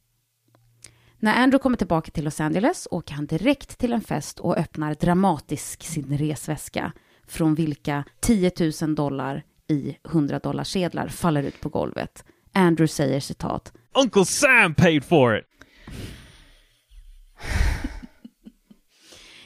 [1.18, 4.94] När Andrew kommer tillbaka till Los Angeles åker han direkt till en fest och öppnar
[4.94, 6.92] dramatisk sin resväska
[7.26, 8.50] från vilka 10
[8.82, 12.24] 000 dollar i 100 dollar sedlar faller ut på golvet.
[12.52, 13.72] Andrew säger citat.
[13.94, 15.44] Uncle Sam paid for it.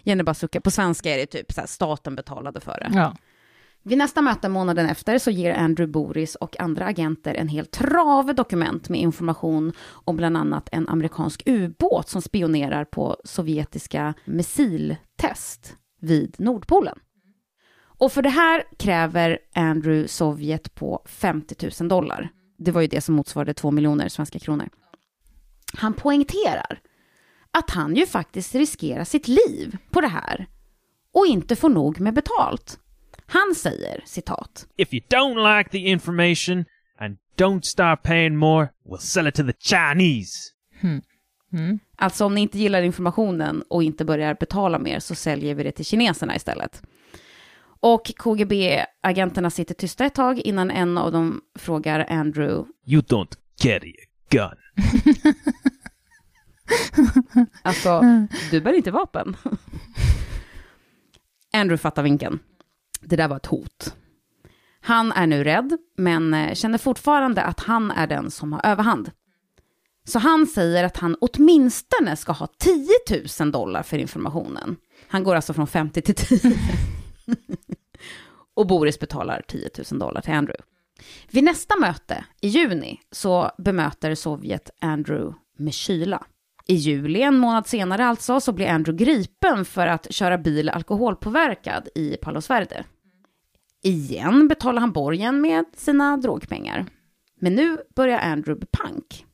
[0.02, 0.60] Jenny bara suckar.
[0.60, 2.90] På svenska är det typ så här, staten betalade för det.
[2.98, 3.16] Ja.
[3.82, 8.32] Vid nästa möte månaden efter så ger Andrew Boris och andra agenter en hel trave
[8.32, 9.72] dokument med information
[10.04, 16.98] om bland annat en amerikansk ubåt som spionerar på sovjetiska missiltest vid Nordpolen.
[17.82, 22.28] Och för det här kräver Andrew Sovjet på 50 000 dollar.
[22.58, 24.68] Det var ju det som motsvarade 2 miljoner svenska kronor.
[25.74, 26.80] Han poängterar
[27.58, 30.46] att han ju faktiskt riskerar sitt liv på det här
[31.12, 32.78] och inte får nog med betalt.
[33.32, 36.64] Han säger, citat, If you don't like the information
[36.98, 40.32] and don't start paying more, we'll sell it to the Chinese.
[41.96, 45.72] alltså om ni inte gillar informationen och inte börjar betala mer så säljer vi det
[45.72, 46.82] till kineserna istället.
[47.80, 53.94] Och KGB-agenterna sitter tysta ett tag innan en av dem frågar Andrew, You don't carry
[54.00, 54.56] a gun.
[57.62, 58.02] alltså,
[58.50, 59.36] du bär inte vapen.
[61.52, 62.38] Andrew fattar vinken.
[63.00, 63.94] Det där var ett hot.
[64.80, 69.10] Han är nu rädd, men eh, känner fortfarande att han är den som har överhand.
[70.04, 72.88] Så han säger att han åtminstone ska ha 10
[73.40, 74.76] 000 dollar för informationen.
[75.08, 76.40] Han går alltså från 50 till 10.
[78.54, 80.62] Och Boris betalar 10 000 dollar till Andrew.
[81.30, 86.26] Vid nästa möte i juni så bemöter Sovjet Andrew med kyla.
[86.70, 91.88] I juli, en månad senare alltså, så blir Andrew gripen för att köra bil alkoholpåverkad
[91.94, 92.84] i Palos Verde.
[93.82, 96.86] Igen betalar han borgen med sina drogpengar.
[97.40, 99.26] Men nu börjar Andrew bli pank.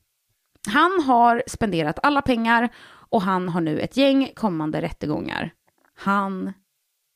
[0.67, 5.53] Han har spenderat alla pengar och han har nu ett gäng kommande rättegångar.
[5.95, 6.53] Han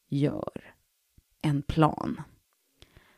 [0.09, 0.73] gör
[1.41, 2.21] en plan.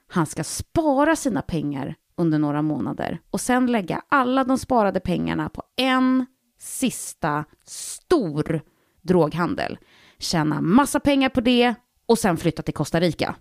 [0.08, 5.50] Han ska spara sina pengar under några månader och sen lägga alla de sparade pengarna
[5.50, 6.26] på en
[6.64, 8.62] sista stor
[9.02, 9.78] droghandel.
[10.20, 13.36] Tjäna massa pengar på det och sen flytta till Costa Rica.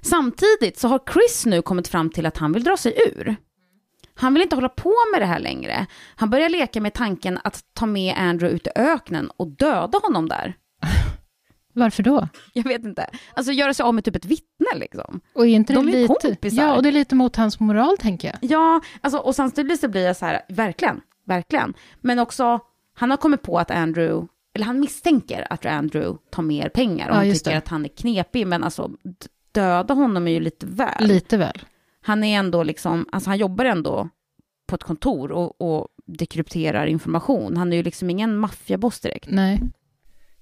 [0.00, 3.36] Samtidigt så har Chris nu kommit fram till att han vill dra sig ur.
[4.14, 5.86] Han vill inte hålla på med det här längre.
[6.16, 10.28] Han börjar leka med tanken att ta med Andrew ut i öknen och döda honom
[10.28, 10.56] där.
[11.72, 12.28] Varför då?
[12.52, 13.06] Jag vet inte.
[13.34, 15.20] Alltså göra sig av med typ ett vittne liksom.
[15.34, 16.62] Och är inte De det är lite, kompisar.
[16.62, 18.50] Ja, och det är lite mot hans moral, tänker jag.
[18.50, 21.74] Ja, alltså, och samtidigt så blir jag så här, verkligen, verkligen.
[22.00, 22.60] Men också,
[22.94, 27.14] han har kommit på att Andrew, eller han misstänker att Andrew tar mer pengar och
[27.14, 27.56] Ja, han tycker det.
[27.58, 28.90] att han är knepig, men alltså
[29.52, 31.04] döda honom är ju lite väl.
[31.06, 31.62] Lite väl.
[32.02, 34.08] Han är ändå liksom, alltså han jobbar ändå
[34.66, 37.56] på ett kontor och, och dekrypterar information.
[37.56, 39.26] Han är ju liksom ingen maffiaboss direkt.
[39.30, 39.60] Nej.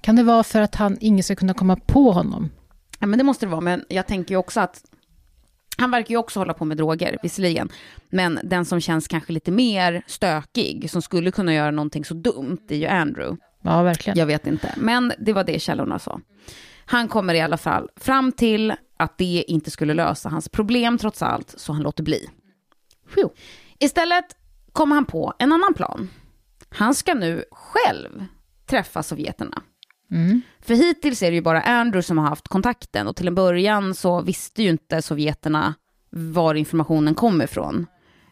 [0.00, 2.50] Kan det vara för att han, ingen ska kunna komma på honom?
[2.98, 4.82] Ja, men det måste det vara, men jag tänker ju också att
[5.78, 7.68] han verkar ju också hålla på med droger, visserligen.
[8.10, 12.66] Men den som känns kanske lite mer stökig, som skulle kunna göra någonting så dumt,
[12.68, 13.36] är ju Andrew.
[13.62, 14.18] Ja, verkligen.
[14.18, 16.20] Jag vet inte, men det var det källorna sa.
[16.84, 21.22] Han kommer i alla fall fram till att det inte skulle lösa hans problem trots
[21.22, 22.28] allt, så han låter bli.
[23.14, 23.34] Phew.
[23.78, 24.24] Istället
[24.72, 26.10] kommer han på en annan plan.
[26.68, 28.24] Han ska nu själv
[28.66, 29.62] träffa sovjeterna.
[30.12, 30.42] Mm.
[30.60, 33.94] För hittills är det ju bara Andrew som har haft kontakten och till en början
[33.94, 35.74] så visste ju inte sovjeterna
[36.10, 37.86] var informationen kom ifrån.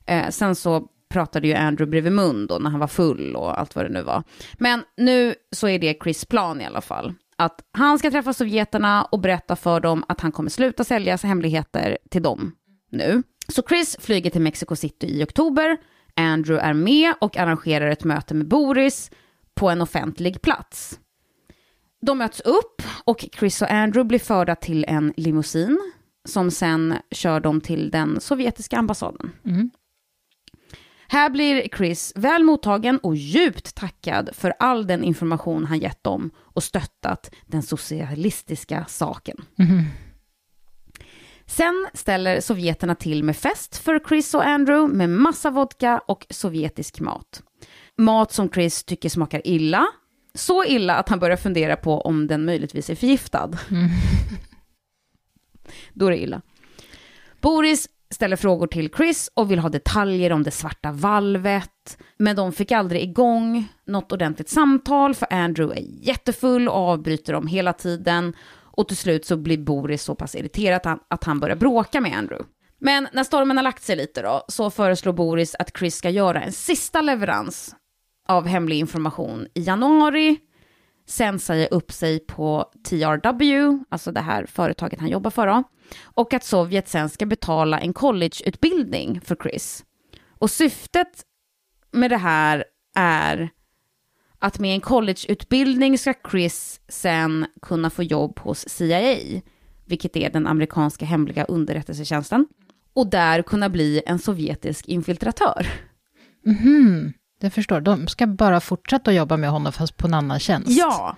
[0.06, 3.76] Eh, sen så pratade ju Andrew bredvid mun då när han var full och allt
[3.76, 4.22] vad det nu var.
[4.58, 7.14] Men nu så är det Chris plan i alla fall.
[7.36, 11.98] Att han ska träffa sovjeterna och berätta för dem att han kommer sluta sälja hemligheter
[12.10, 12.52] till dem
[12.90, 13.22] nu.
[13.48, 15.76] Så Chris flyger till Mexico City i oktober.
[16.16, 19.10] Andrew är med och arrangerar ett möte med Boris
[19.54, 20.98] på en offentlig plats.
[22.00, 25.92] De möts upp och Chris och Andrew blir förda till en limousin
[26.24, 29.32] som sen kör dem till den sovjetiska ambassaden.
[29.44, 29.70] Mm.
[31.08, 36.30] Här blir Chris väl mottagen och djupt tackad för all den information han gett dem
[36.36, 39.44] och stöttat den socialistiska saken.
[39.54, 39.85] Mhm.
[41.46, 47.00] Sen ställer sovjeterna till med fest för Chris och Andrew med massa vodka och sovjetisk
[47.00, 47.42] mat.
[47.98, 49.87] Mat som Chris tycker smakar illa.
[50.35, 53.50] Så illa att han börjar fundera på om den möjligtvis är förgiftad.
[55.92, 56.42] Då är det illa.
[57.40, 61.98] Boris ställer frågor till Chris och vill ha detaljer om det svarta valvet.
[62.18, 67.46] Men de fick aldrig igång något ordentligt samtal för Andrew är jättefull och avbryter dem
[67.46, 68.33] hela tiden.
[68.52, 72.00] Och till slut så blir Boris så pass irriterad att han, att han börjar bråka
[72.00, 72.48] med Andrew.
[72.78, 76.42] Men när stormen har lagt sig lite då, så föreslår Boris att Chris ska göra
[76.42, 77.74] en sista leverans
[78.31, 80.38] av hemlig information i januari.
[81.06, 85.62] sen säga upp sig på TRW, alltså det här företaget han jobbar för då,
[86.02, 89.85] och att Sovjet sen ska betala en collegeutbildning för Chris.
[90.38, 91.24] Och syftet
[91.92, 92.64] med det här
[92.94, 93.50] är
[94.38, 99.40] att med en collegeutbildning ska Chris sen kunna få jobb hos CIA,
[99.87, 102.46] vilket är den amerikanska hemliga underrättelsetjänsten,
[102.94, 105.66] och där kunna bli en sovjetisk infiltratör.
[106.46, 107.12] Mhm,
[107.42, 107.80] jag förstår.
[107.80, 110.70] De ska bara fortsätta jobba med honom fast på en annan tjänst.
[110.70, 111.16] Ja,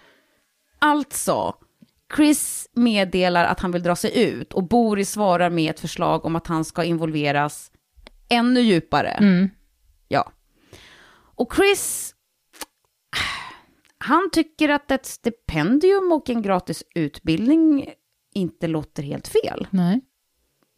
[0.79, 1.55] alltså.
[2.17, 6.37] Chris meddelar att han vill dra sig ut och Boris svarar med ett förslag om
[6.37, 7.71] att han ska involveras
[8.29, 9.09] ännu djupare.
[9.09, 9.51] Mm.
[10.09, 10.33] Ja.
[11.35, 12.15] Och Chris,
[13.99, 17.89] han tycker att ett stipendium och en gratis utbildning
[18.35, 19.67] inte låter helt fel.
[19.71, 20.01] Nej.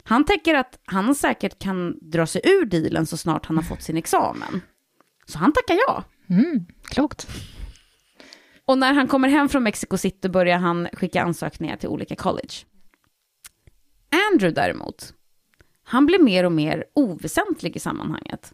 [0.04, 3.82] Han tänker att han säkert kan dra sig ur dealen så snart han har fått
[3.82, 4.60] sin examen.
[5.26, 6.04] Så han tackar ja.
[6.30, 7.26] Mm, klokt.
[8.64, 12.54] Och när han kommer hem från Mexico City börjar han skicka ansökningar till olika college.
[14.32, 15.14] Andrew däremot,
[15.82, 18.52] han blir mer och mer oväsentlig i sammanhanget.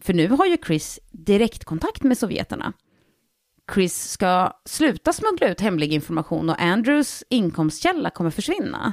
[0.00, 2.72] För nu har ju Chris direktkontakt med sovjeterna.
[3.74, 8.92] Chris ska sluta smuggla ut hemlig information och Andrews inkomstkälla kommer försvinna.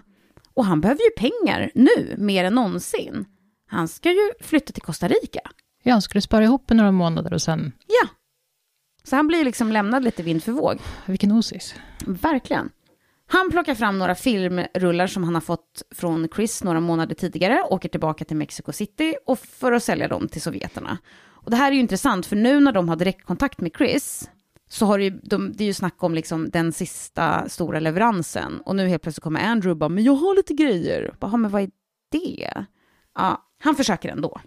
[0.53, 3.25] Och han behöver ju pengar nu, mer än någonsin.
[3.67, 5.41] Han ska ju flytta till Costa Rica.
[5.87, 7.71] Ja, han skulle spara ihop i några månader och sen...
[7.87, 8.09] Ja.
[9.03, 10.79] Så han blir liksom lämnad lite vind för våg.
[11.05, 11.75] Vilken osis.
[12.05, 12.69] Verkligen.
[13.27, 17.89] Han plockar fram några filmrullar som han har fått från Chris några månader tidigare, åker
[17.89, 20.97] tillbaka till Mexico City och för att sälja dem till sovjeterna.
[21.27, 24.29] Och det här är ju intressant, för nu när de har direktkontakt med Chris,
[24.69, 28.61] så har det ju, de, det är ju snack om liksom den sista stora leveransen.
[28.65, 31.15] Och nu helt plötsligt kommer Andrew och bara, men jag har lite grejer.
[31.19, 31.69] Bara, men vad är
[32.11, 32.65] det?
[33.15, 34.41] Ja, han försöker ändå.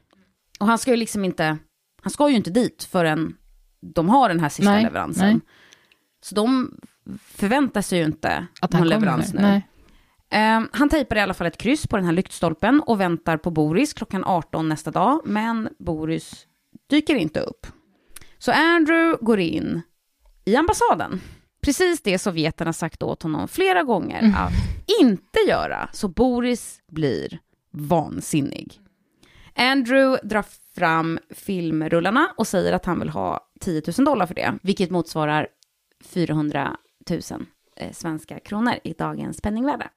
[0.59, 1.59] Och han ska ju liksom inte,
[2.03, 3.37] han ska ju inte dit förrän
[3.81, 5.27] de har den här sista Nej, leveransen.
[5.27, 5.41] nej.
[6.21, 6.75] Så de
[7.21, 9.41] förväntar sig ju inte Att han någon leverans nu.
[9.41, 9.69] Nej.
[10.31, 13.51] Eh, han tejpar i alla fall ett kryss på den här lyktstolpen och väntar på
[13.51, 16.47] Boris klockan 18 nästa dag, men Boris
[16.91, 17.67] dyker inte upp.
[18.39, 19.83] Så Andrew går in
[20.45, 21.21] i ambassaden.
[21.63, 24.53] Precis det sovjeterna sagt åt honom flera gånger att
[25.01, 27.39] inte göra, så Boris blir
[27.71, 28.81] vansinnig.
[29.59, 30.45] Andrew drar
[30.75, 35.49] fram filmrullarna och säger att han vill ha 10 000 dollar för det, vilket motsvarar
[36.05, 36.77] 400
[37.11, 37.21] 000
[37.77, 39.89] eh, svenska kronor i dagens penningvärde.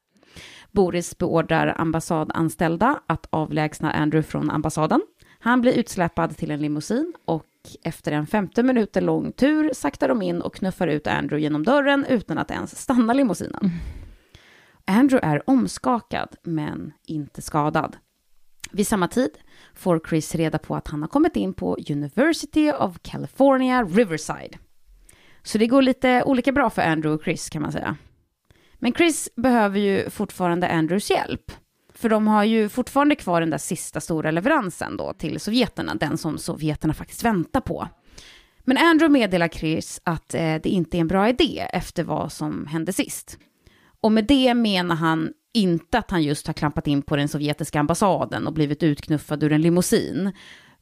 [0.70, 5.00] Boris beordrar ambassadanställda att avlägsna Andrew från ambassaden.
[5.38, 7.46] Han blir utsläpad till en limousin och
[7.82, 12.06] efter en 15 minuter lång tur saktar de in och knuffar ut Andrew genom dörren
[12.08, 13.70] utan att ens stanna limousinen.
[14.84, 17.96] Andrew är omskakad men inte skadad.
[18.72, 19.30] Vid samma tid
[19.74, 24.58] får Chris reda på att han har kommit in på University of California Riverside.
[25.42, 27.96] Så det går lite olika bra för Andrew och Chris kan man säga.
[28.78, 31.52] Men Chris behöver ju fortfarande Andrews hjälp.
[31.94, 36.18] För de har ju fortfarande kvar den där sista stora leveransen då till sovjeterna, den
[36.18, 37.88] som sovjeterna faktiskt väntar på.
[38.64, 42.66] Men Andrew meddelar Chris att eh, det inte är en bra idé efter vad som
[42.66, 43.38] hände sist.
[44.02, 47.80] Och med det menar han inte att han just har klampat in på den sovjetiska
[47.80, 50.32] ambassaden och blivit utknuffad ur en limousin.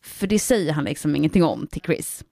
[0.02, 2.24] För det säger han liksom ingenting om till Chris.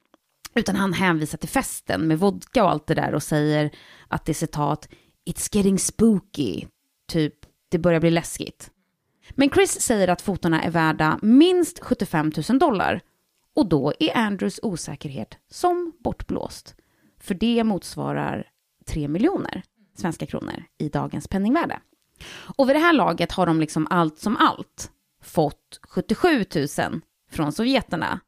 [0.55, 3.71] Utan han hänvisar till festen med vodka och allt det där och säger
[4.09, 4.89] att det är citat
[5.31, 6.67] “It's getting spooky”,
[7.09, 7.35] typ
[7.69, 8.71] “Det börjar bli läskigt”.
[9.31, 13.01] Men Chris säger att fotona är värda minst 75 000 dollar
[13.55, 16.75] och då är Andrews osäkerhet som bortblåst.
[17.21, 18.47] För det motsvarar
[18.87, 19.63] 3 miljoner
[19.99, 21.81] svenska kronor i dagens penningvärde.
[22.57, 24.91] Och vid det här laget har de liksom allt som allt
[25.23, 26.45] fått 77
[26.79, 28.21] 000 från sovjeterna.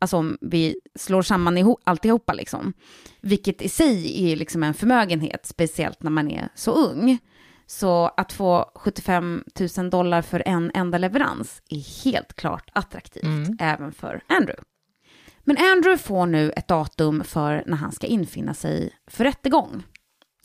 [0.00, 2.72] Alltså om vi slår samman ihop, alltihopa liksom.
[3.20, 7.18] Vilket i sig är liksom en förmögenhet, speciellt när man är så ung.
[7.66, 9.44] Så att få 75
[9.78, 14.62] 000 dollar för en enda leverans är helt klart attraktivt, även för Andrew.
[15.44, 19.82] Men Andrew får nu ett datum för när han ska infinna sig för rättegång.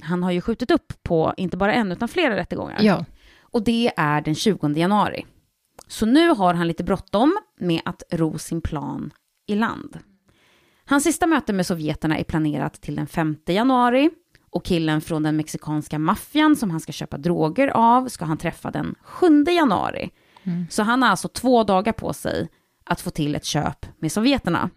[0.04, 2.78] Han har ju skjutit upp på inte bara en utan flera rättegångar.
[2.82, 3.06] Ja.
[3.42, 5.26] Och det är den 20 januari.
[5.88, 9.14] Så nu har han lite bråttom med att ro sin plan
[9.48, 10.00] i land.
[10.86, 14.10] Hans sista möte med sovjeterna är planerat till den 5 januari
[14.50, 18.72] och killen från den mexikanska maffian som han ska köpa droger av ska han träffa
[18.72, 20.10] den 7 januari.
[20.70, 22.50] Så han har alltså två dagar på sig
[22.86, 24.70] att få till ett köp med sovjeterna.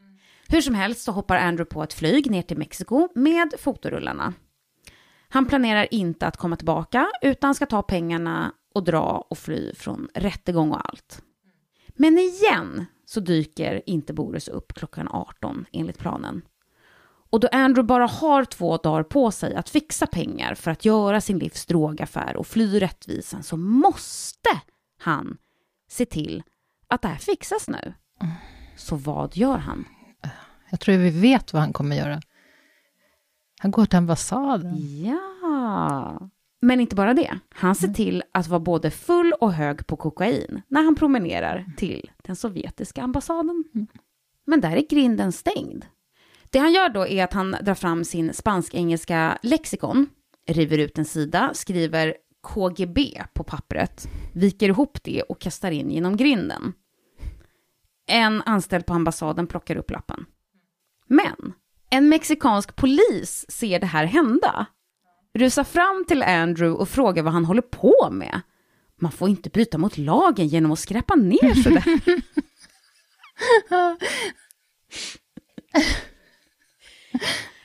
[0.49, 4.33] Hur som helst så hoppar Andrew på ett flyg ner till Mexiko med fotorullarna.
[5.37, 10.09] Han planerar inte att komma tillbaka utan ska ta pengarna och dra och fly från
[10.14, 11.22] rättegång och allt.
[11.97, 16.43] Men igen så dyker inte Boris upp klockan 18 enligt planen.
[17.30, 21.20] Och då Andrew bara har två dagar på sig att fixa pengar för att göra
[21.20, 24.51] sin livs drogaffär och fly rättvisan så måste
[24.99, 25.39] han
[25.89, 26.43] se till
[26.89, 27.95] att det här fixas nu.
[28.76, 29.84] Så vad gör han?
[30.70, 32.20] Jag tror vi vet vad han kommer göra.
[33.66, 35.02] Han går till ambassaden.
[35.04, 36.30] Ja.
[36.60, 37.38] Men inte bara det.
[37.50, 42.10] Han ser till att vara både full och hög på kokain när han promenerar till
[42.22, 43.64] den sovjetiska ambassaden.
[44.44, 45.84] Men där är grinden stängd.
[46.50, 50.06] Det han gör då är att han drar fram sin spansk-engelska lexikon,
[50.48, 56.16] river ut en sida, skriver KGB på pappret, viker ihop det och kastar in genom
[56.16, 56.72] grinden.
[58.06, 60.26] En anställd på ambassaden plockar upp lappen.
[61.06, 61.52] Men
[61.91, 64.66] en mexikansk polis ser det här hända,
[65.34, 68.41] rusar fram till Andrew och frågar vad han håller på med.
[69.01, 71.84] Man får inte bryta mot lagen genom att skräpa ner sådär.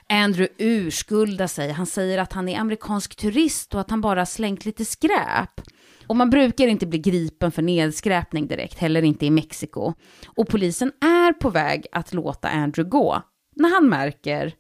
[0.10, 1.72] Andrew urskuldar sig.
[1.72, 5.62] Han säger att han är amerikansk turist och att han bara slängt lite skräp.
[6.08, 9.94] Och man brukar inte bli gripen för nedskräpning direkt, heller inte i Mexiko.
[10.26, 13.22] Och polisen är på väg att låta Andrew gå
[13.56, 14.54] när han märker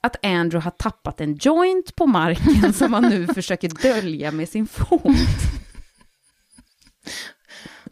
[0.00, 4.66] att Andrew har tappat en joint på marken som han nu försöker dölja med sin
[4.66, 5.02] fot.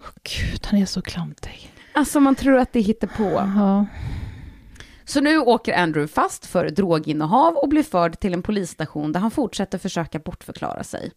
[0.00, 1.72] Åh, Gud, han är så klantig.
[1.94, 3.30] Alltså man tror att det hittar på.
[3.56, 3.86] Ja.
[5.04, 9.30] Så nu åker Andrew fast för droginnehav och blir förd till en polisstation där han
[9.30, 11.12] fortsätter försöka bortförklara sig.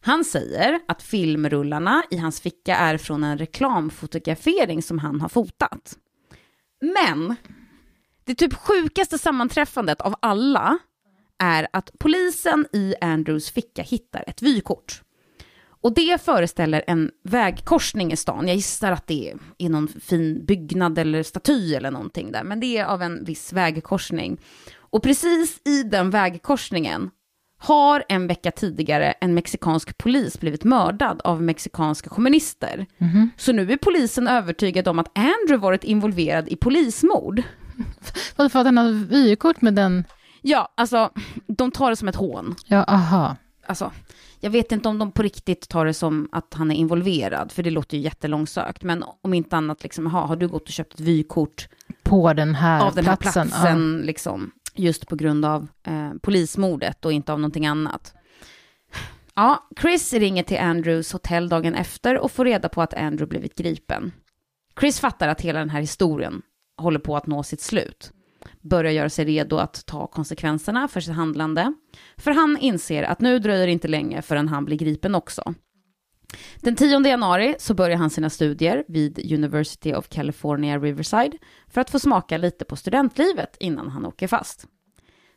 [0.00, 5.96] Han säger att filmrullarna i hans ficka är från en reklamfotografering som han har fotat.
[6.80, 7.36] Men
[8.26, 10.78] det typ sjukaste sammanträffandet av alla
[11.38, 15.02] är att polisen i Andrews ficka hittar ett vykort.
[15.80, 18.48] Och det föreställer en vägkorsning i stan.
[18.48, 22.76] Jag gissar att det är någon fin byggnad eller staty eller någonting där, men det
[22.76, 24.40] är av en viss vägkorsning.
[24.76, 27.10] Och precis i den vägkorsningen
[27.58, 32.86] har en vecka tidigare en mexikansk polis blivit mördad av mexikanska kommunister.
[33.36, 37.42] Så nu är polisen övertygad om att Andrew varit involverad i polismord.
[38.36, 40.04] Vadå, för att han har vykort med den?
[40.42, 41.10] Ja, alltså,
[41.46, 42.54] de tar det som ett hån.
[42.66, 43.36] Ja, aha.
[43.66, 43.92] Alltså,
[44.40, 47.62] jag vet inte om de på riktigt tar det som att han är involverad, för
[47.62, 48.82] det låter ju jättelångsökt.
[48.82, 51.68] Men om inte annat, liksom, aha, har du gått och köpt ett vykort
[52.02, 53.48] På den här av den här platsen?
[53.48, 58.14] platsen, liksom, just på grund av eh, polismordet och inte av någonting annat.
[59.34, 63.54] Ja, Chris ringer till Andrews hotell dagen efter och får reda på att Andrew blivit
[63.58, 64.12] gripen.
[64.80, 66.42] Chris fattar att hela den här historien
[66.76, 68.12] håller på att nå sitt slut.
[68.60, 71.74] Börjar göra sig redo att ta konsekvenserna för sitt handlande.
[72.16, 75.54] För han inser att nu dröjer det inte länge förrän han blir gripen också.
[76.60, 81.90] Den 10 januari så börjar han sina studier vid University of California Riverside för att
[81.90, 84.66] få smaka lite på studentlivet innan han åker fast.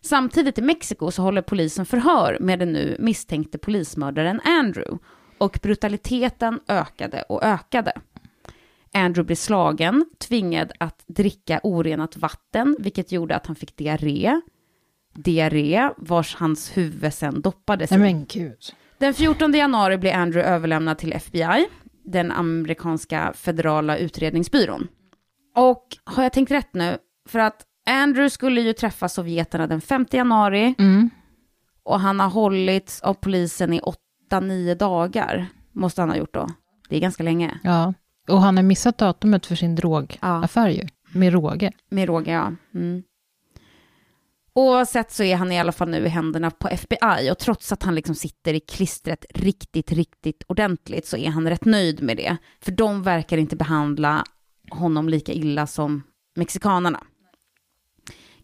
[0.02, 4.98] Samtidigt i Mexiko så håller polisen förhör med den nu misstänkte polismördaren Andrew
[5.38, 7.92] och brutaliteten ökade och ökade.
[8.94, 14.42] Andrew blir slagen, tvingad att dricka orenat vatten, vilket gjorde att han fick diarré.
[15.14, 17.98] Diarré vars hans huvud sen doppades i.
[17.98, 18.58] Men gud.
[18.98, 21.66] Den 14 januari blir Andrew överlämnad till FBI,
[22.06, 24.88] den amerikanska federala utredningsbyrån.
[25.56, 26.98] Och har jag tänkt rätt nu?
[27.30, 31.10] För att Andrew skulle ju träffa sovjeterna den 5 januari Mm.
[31.84, 33.82] och han har hållits av polisen i
[34.32, 35.46] 8-9 dagar.
[35.72, 36.48] Måste han ha gjort då.
[36.90, 37.60] Det är ganska länge.
[37.64, 37.94] Ja.
[38.30, 40.88] Och han har missat datumet för sin drogaffär ju.
[41.11, 41.71] Med råge.
[41.89, 42.53] Med råge, ja.
[42.73, 43.03] Mm.
[44.53, 47.84] Oavsett så är han i alla fall nu i händerna på FBI och trots att
[47.84, 52.38] han liksom sitter i klistret riktigt, riktigt ordentligt så är han rätt nöjd med det.
[52.61, 54.23] För de verkar inte behandla
[54.71, 56.03] honom lika illa som
[56.36, 57.03] mexikanerna.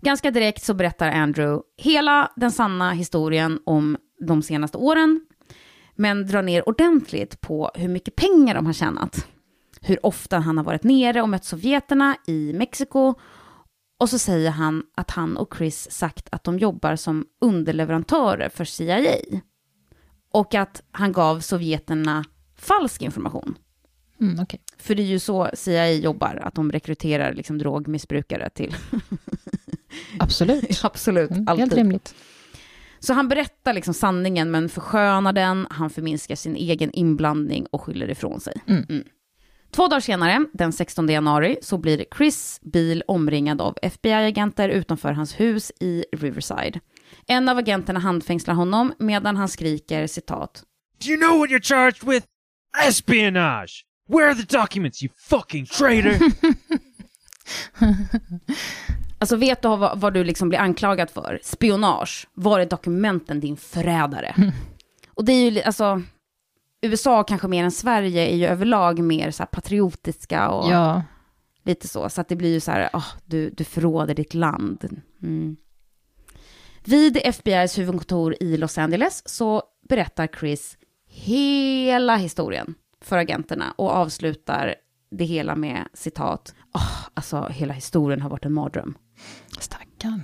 [0.02, 5.26] Ganska direkt så berättar Andrew hela den sanna historien om de senaste åren,
[5.96, 9.28] men drar ner ordentligt på hur mycket pengar de har tjänat.
[9.88, 13.14] Hur ofta han har varit nere och mött sovjeterna i Mexiko
[14.00, 18.66] och så säger han att han och Chris sagt att de jobbar som underleverantörer för
[18.66, 19.16] CIA.
[20.32, 22.24] Och att han gav sovjeterna
[22.56, 23.58] falsk information.
[24.22, 24.60] Mm, okej.
[24.78, 28.76] För det är ju så CIA jobbar, att de rekryterar liksom drogmissbrukare till...
[30.20, 30.80] Absolut.
[30.84, 31.60] Absolut, Mm, alltid.
[31.62, 32.16] helt rimligt.
[33.00, 38.10] Så han berättar liksom sanningen men förskönar den, han förminskar sin egen inblandning och skyller
[38.10, 38.54] ifrån sig.
[38.68, 39.04] Mm.
[39.76, 45.40] Två dagar senare, den 16 januari, så blir Chris bil omringad av FBI-agenter utanför hans
[45.40, 46.80] hus i Riverside.
[47.28, 50.64] En av agenterna handfängslar honom medan han skriker citat.
[51.06, 52.26] Do you know what you're charged with?
[52.88, 53.86] Espionage!
[54.10, 56.16] Where are the documents, you fucking traitor?
[59.20, 61.40] Alltså vet du vad, vad du liksom blir anklagad för?
[61.44, 62.28] Spionage.
[62.34, 64.52] Var är dokumenten din förrädare?
[65.14, 66.02] Och det är ju, alltså,
[66.86, 71.04] USA kanske mer än Sverige är ju överlag mer så här patriotiska och Ja,
[71.64, 72.10] lite så.
[72.10, 75.02] Så att det blir ju så här, ah, du, du förråder ditt land.
[75.24, 75.56] Mm.
[76.84, 80.78] Vid FBI's huvudkontor i Los Angeles så berättar Chris
[81.08, 84.76] hela historien för agenterna och avslutar
[85.12, 88.98] det hela med citat, oh, alltså hela historien har varit en mardröm.
[89.60, 90.24] stackarn.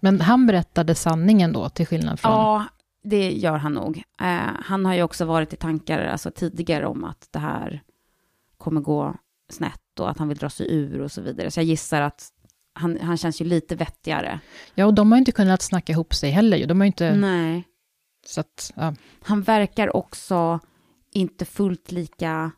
[0.00, 2.32] Men han berättade sanningen då, till skillnad från...
[2.32, 2.64] Ja,
[3.02, 4.02] det gör han nog.
[4.20, 7.82] Eh, han har ju också varit i tankar alltså, tidigare om att det här
[8.58, 9.14] kommer gå
[9.52, 11.50] snett och att han vill dra sig ur och så vidare.
[11.50, 12.28] Så jag gissar att
[12.74, 14.40] han, han känns ju lite vettigare.
[14.74, 16.66] Ja, och de har ju inte kunnat snacka ihop sig heller.
[16.66, 17.14] De har inte...
[17.14, 17.64] Nej.
[18.26, 18.94] Så att, ja.
[19.22, 20.60] Han verkar också
[21.12, 22.50] inte fullt lika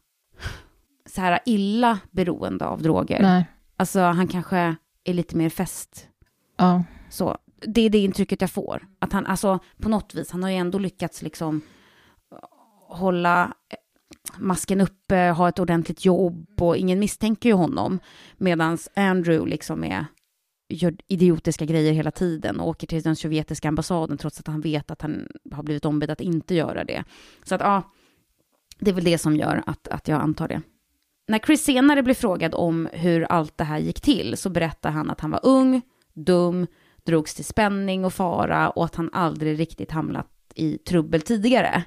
[1.07, 3.23] så här illa beroende av droger.
[3.23, 3.45] Nej.
[3.77, 6.09] Alltså han kanske är lite mer fäst.
[6.57, 6.85] Ja.
[7.11, 8.87] Så det är det intrycket jag får.
[8.99, 11.61] Att han, alltså på något vis, han har ju ändå lyckats liksom
[12.33, 12.39] eh,
[12.97, 13.77] hålla eh,
[14.39, 17.99] masken uppe, ha ett ordentligt jobb och ingen misstänker ju honom.
[18.37, 20.07] Medan Andrew liksom är,
[20.69, 24.91] gör idiotiska grejer hela tiden och åker till den sovjetiska ambassaden trots att han vet
[24.91, 27.05] att han har blivit ombedd att inte göra det.
[27.45, 27.83] Så att ja,
[28.79, 30.63] det är väl det som gör att, att jag antar det.
[31.29, 35.11] När Chris senare blir frågad om hur allt det här gick till så berättar han
[35.11, 35.83] att han var ung,
[36.15, 36.67] dum,
[37.07, 41.85] drogs till spänning och fara och att han aldrig riktigt hamnat i trubbel tidigare.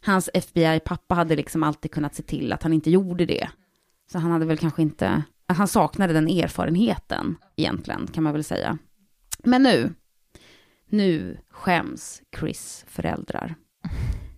[0.00, 3.48] Hans FBI-pappa hade liksom alltid kunnat se till att han inte gjorde det.
[4.12, 8.78] Så han hade väl kanske inte, han saknade den erfarenheten egentligen kan man väl säga.
[9.44, 9.94] Men nu,
[10.86, 13.54] nu skäms Chris föräldrar.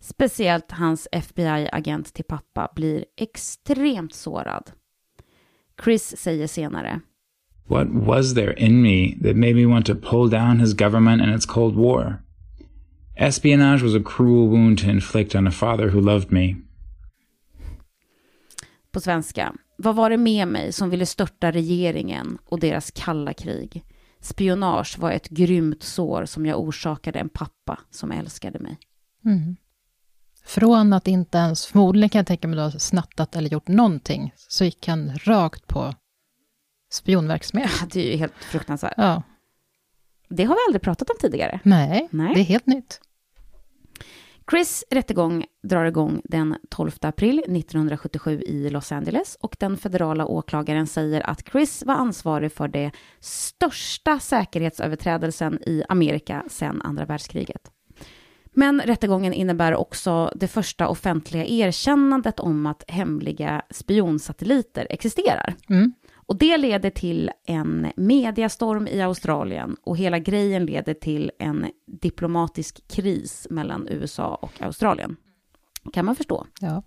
[0.00, 4.70] Speciellt hans FBI-agent till pappa blir extremt sårad.
[5.84, 7.00] Chris säger senare.
[7.69, 11.35] What was there in me that made me want to pull down his government and
[11.35, 12.23] its Cold War?
[13.17, 16.57] Espionage was a cruel wound to inflict on a father who loved me.
[18.93, 19.55] På svenska.
[19.79, 23.85] Vad var det med mig som ville störta regeringen och deras kalla krig?
[24.21, 28.79] Spionage var ett grymt sår som jag orsakade en pappa som älskade mig.
[29.25, 29.57] Mm.
[30.45, 34.65] Från att inte ens, förmodligen kan jag tänka mig, då, snattat eller gjort någonting, så
[34.65, 35.95] gick han rakt på
[36.95, 37.70] spionverksamhet.
[37.92, 38.95] Det är ju helt fruktansvärt.
[38.97, 39.22] Ja.
[40.28, 41.61] Det har vi aldrig pratat om tidigare.
[41.62, 42.34] Nej, Nej.
[42.34, 43.01] det är helt nytt.
[44.51, 50.86] Chris rättegång drar igång den 12 april 1977 i Los Angeles och den federala åklagaren
[50.86, 52.90] säger att Chris var ansvarig för det
[53.20, 57.70] största säkerhetsöverträdelsen i Amerika sedan andra världskriget.
[58.53, 65.55] Men rättegången innebär också det första offentliga erkännandet om att hemliga spionsatelliter existerar.
[65.68, 65.92] Mm.
[66.27, 72.89] Och det leder till en mediastorm i Australien och hela grejen leder till en diplomatisk
[72.89, 75.16] kris mellan USA och Australien.
[75.93, 76.47] Kan man förstå.
[76.61, 76.83] Ja.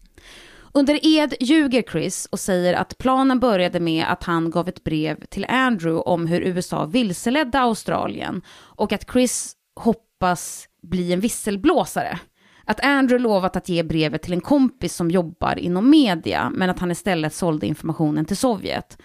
[0.74, 5.26] Under ed ljuger Chris och säger att planen började med att han gav ett brev
[5.26, 12.20] till Andrew om hur USA vilseledde Australien och att Chris hoppas bli en visselblåsare.
[12.66, 16.80] Att Andrew lovat att ge brevet till en kompis som jobbar inom media, men att
[16.80, 18.98] han istället sålde informationen till Sovjet.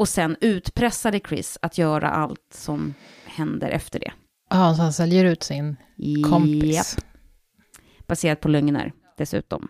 [0.00, 2.94] Och sen utpressade Chris att göra allt som
[3.24, 4.12] händer efter det.
[4.50, 5.76] Ja, så han säljer ut sin
[6.30, 6.74] kompis.
[6.74, 7.04] Japp.
[8.06, 9.68] Baserat på lögner dessutom.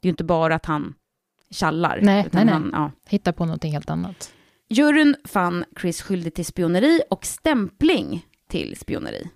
[0.00, 0.94] Det är ju inte bara att han
[1.50, 1.98] tjallar.
[2.02, 2.54] Nej, utan nej, nej.
[2.54, 3.10] Han, ja.
[3.10, 4.32] Hitta på någonting helt annat.
[4.68, 9.30] Juryn fann Chris skyldig till spioneri och stämpling till spioneri.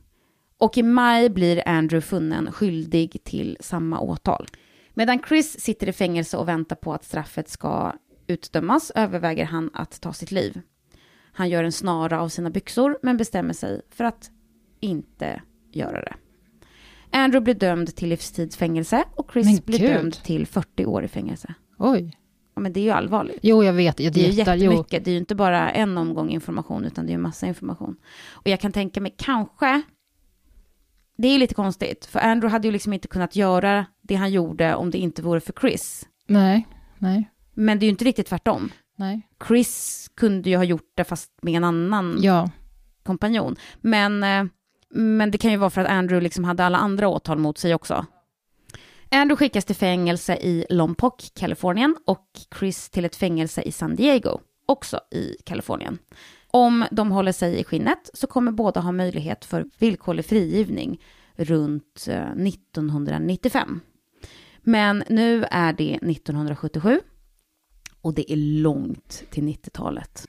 [0.59, 4.47] Och i maj blir Andrew funnen skyldig till samma åtal.
[4.95, 7.93] Medan Chris sitter i fängelse och väntar på att straffet ska
[8.29, 10.61] utdömas överväger han att ta sitt liv.
[11.33, 14.31] Han gör en snara av sina byxor men bestämmer sig för att
[14.81, 16.15] inte göra det.
[17.11, 19.91] Andrew blir dömd till livstidsfängelse och Chris Men blir gud.
[19.91, 21.55] dömd till 40 år i fängelse.
[21.79, 22.19] Oj.
[22.55, 23.39] Ja, men det är ju allvarligt.
[23.43, 23.97] Jo, jag vet.
[23.97, 24.63] Det, Det är jättar, jo.
[24.63, 25.05] jättemycket.
[25.05, 27.97] Det är ju inte bara en omgång information, utan det är ju massa information.
[28.31, 29.83] Och jag kan tänka mig, kanske,
[31.19, 34.33] det är ju lite konstigt, för Andrew hade ju liksom inte kunnat göra det han
[34.33, 36.09] gjorde om det inte vore för Chris.
[36.27, 36.67] Nej,
[36.99, 38.73] nej, Men det är ju inte riktigt tvärtom.
[38.97, 39.29] nej.
[39.49, 42.51] Chris kunde ju ha gjort det fast med en annan Ja,
[43.03, 43.57] kompanjon.
[43.81, 44.45] Men, eh,
[44.91, 47.75] men det kan ju vara för att Andrew liksom hade alla andra åtal mot sig
[47.75, 48.07] också.
[49.11, 52.27] Andrew skickas till fängelse i Lompoc, Kalifornien och
[52.59, 55.99] Chris till ett fängelse i San Diego, också i Kalifornien.
[56.51, 61.01] Om de håller sig i skinnet så kommer båda ha möjlighet för villkorlig frigivning
[61.37, 63.81] runt eh, 1995.
[64.63, 67.01] Men nu är det 1977
[68.03, 70.27] och det är långt till 90-talet.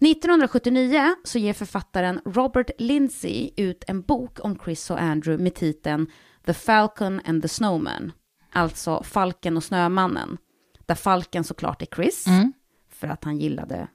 [0.00, 6.06] 1979 så ger författaren Robert Lindsay ut en bok om Chris och Andrew med titeln
[6.46, 8.12] The Falcon and the Snowman.
[8.52, 10.38] Alltså Falken och Snömannen.
[10.86, 12.52] Där falken såklart är Chris, Mm.
[12.90, 13.88] för att han gillade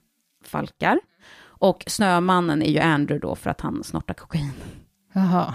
[0.43, 0.99] falkar.
[1.41, 4.51] Och Snömannen är ju Andrew då för att han snortar kokain.
[5.13, 5.53] Jaha.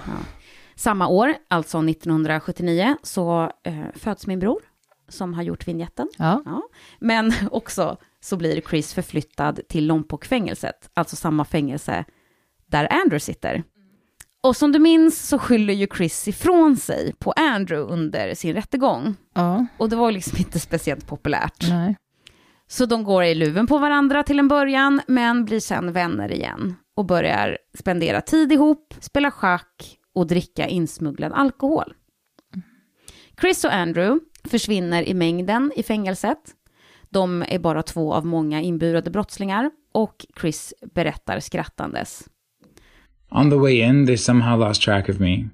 [0.76, 4.62] Samma år, alltså 1979, så eh, föds min bror
[5.14, 6.08] som har gjort vignetten.
[6.18, 6.42] Ja.
[6.44, 6.62] Ja.
[7.00, 12.04] Men också så blir Chris förflyttad till Lompoc-fängelset, alltså samma fängelse
[12.66, 13.62] där Andrew sitter.
[14.42, 19.16] Och som du minns så skyller ju Chris ifrån sig på Andrew under sin rättegång.
[19.34, 19.66] Ja.
[19.78, 21.68] Och det var liksom inte speciellt populärt.
[21.68, 21.96] Nej.
[22.66, 26.74] Så de går i luven på varandra till en början, men blir sen vänner igen.
[26.96, 31.94] Och börjar spendera tid ihop, spela schack och dricka insmugglad alkohol.
[33.40, 36.38] Chris och Andrew försvinner i mängden i fängelset.
[37.10, 42.28] De är bara två av många inburade brottslingar och Chris berättar skrattandes.
[43.30, 45.48] On the way in, they somehow lost track of me.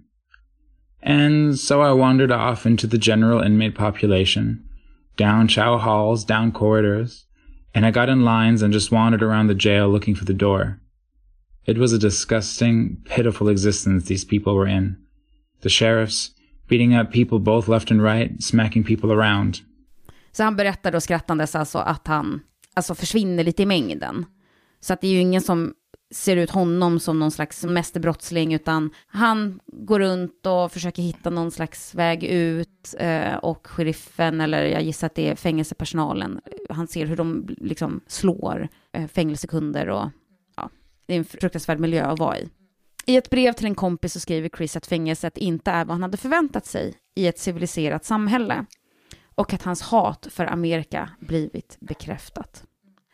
[1.02, 4.68] And so I wandered off into the general inmate population,
[5.16, 7.26] down chow halls, down corridors,
[7.74, 10.80] and I got in lines and just wandered around the jail looking for the door.
[11.64, 14.96] It was a disgusting, pitiful existence these people were in.
[15.62, 16.34] The sheriffs,
[16.70, 19.56] beating up people both left and right, smacking people around.
[20.32, 22.40] Så han berättar då skrattandes alltså att han
[22.74, 24.26] alltså försvinner lite i mängden.
[24.80, 25.74] Så att det är ju ingen som
[26.14, 31.50] ser ut honom som någon slags mästerbrottsling, utan han går runt och försöker hitta någon
[31.50, 36.40] slags väg ut eh, och sheriffen, eller jag gissar att det är fängelsepersonalen,
[36.70, 40.08] han ser hur de liksom slår eh, fängelsekunder och
[40.56, 40.70] ja,
[41.06, 42.48] det är en fruktansvärd miljö att vara i.
[43.06, 46.02] I ett brev till en kompis så skriver Chris att fängelset inte är vad han
[46.02, 48.66] hade förväntat sig i ett civiliserat samhälle
[49.34, 52.64] och att hans hat för Amerika blivit bekräftat.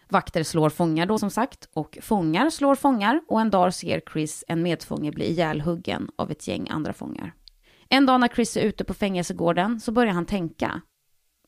[0.08, 4.44] Vakter slår fångar då som sagt, och fångar slår fångar och en dag ser Chris
[4.48, 7.34] en medfånge bli ihjälhuggen av ett gäng andra fångar.
[7.88, 10.80] En dag när Chris är ute på fängelsegården så börjar han tänka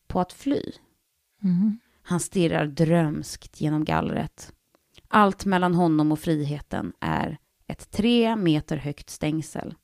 [0.07, 0.62] på att fly.
[2.03, 4.53] Han stirrar drömskt genom gallret.
[5.09, 9.74] Allt mellan honom och friheten är ett tre meter högt stängsel.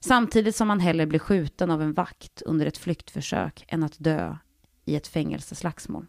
[0.00, 4.36] Samtidigt som han hellre blir skjuten av en vakt under ett flyktförsök än att dö
[4.84, 6.06] i ett fängelseslagsmål.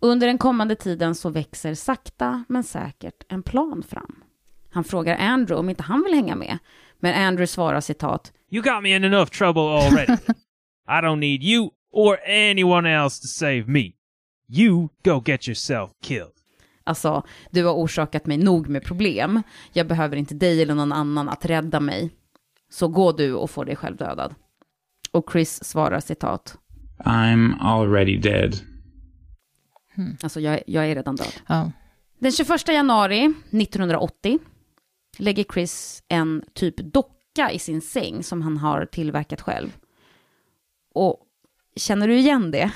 [0.00, 4.22] Under den kommande tiden så växer sakta men säkert en plan fram.
[4.70, 6.58] Han frågar Andrew om inte han vill hänga med,
[6.98, 10.12] men Andrew svarar citat You got me in enough trouble already.
[10.88, 13.92] I don't need you or anyone else to save me.
[14.48, 16.35] You go get yourself killed.
[16.86, 19.42] Alltså, du har orsakat mig nog med problem.
[19.72, 22.10] Jag behöver inte dig eller någon annan att rädda mig.
[22.70, 24.34] Så gå du och få dig själv dödad.
[25.10, 26.58] Och Chris svarar citat.
[26.98, 28.54] I'm already dead.
[30.22, 31.32] Alltså, jag, jag är redan död.
[31.46, 31.72] Ja.
[32.18, 34.38] Den 21 januari 1980
[35.18, 39.76] lägger Chris en typ docka i sin säng som han har tillverkat själv.
[40.94, 41.20] Och
[41.76, 42.72] känner du igen det?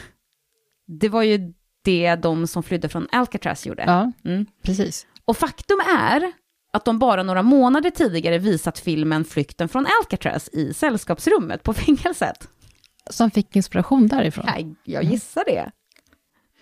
[0.87, 1.53] Det var ju
[1.85, 3.83] det de som flydde från Alcatraz gjorde.
[3.87, 4.47] ja, Mm.
[4.62, 5.07] precis.
[5.24, 6.33] Och faktum är
[6.72, 12.49] att de bara några månader tidigare visat filmen Flykten från Alcatraz i sällskapsrummet på fängelset.
[13.11, 14.45] Som fick inspiration därifrån.
[14.49, 15.70] Nej, jag gissar det.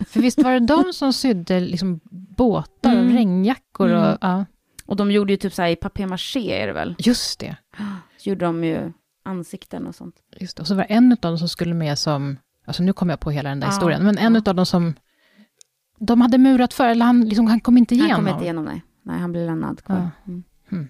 [0.08, 2.00] För visst var det de som sydde liksom
[2.36, 3.16] båtar och Mm.
[3.16, 4.04] regnjackor och...
[4.04, 4.18] Mm.
[4.20, 4.44] Ja,
[4.86, 6.94] Och de gjorde ju typ så här i papier-maché är det väl?
[6.98, 7.56] just det.
[8.18, 8.92] Så gjorde de ju
[9.24, 10.14] ansikten och sånt.
[10.36, 10.60] Just det.
[10.60, 12.36] Och så var det en av dem som skulle med som...
[12.66, 14.04] Alltså nu kommer jag på hela den där Ja, historien.
[14.04, 14.42] Men en ja.
[14.50, 14.94] av dem som...
[15.98, 18.10] De hade murat för, eller han, liksom, han kom inte igenom.
[18.10, 18.82] Han kom inte igenom, nej.
[19.02, 19.96] Nej, han blir lämnad kvar.
[19.96, 20.10] Ja.
[20.32, 20.42] Mm.
[20.72, 20.88] Mm.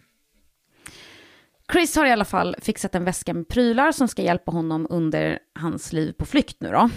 [1.73, 5.39] Chris har i alla fall fixat en väska med prylar som ska hjälpa honom under
[5.59, 6.91] hans liv på flykt nu då.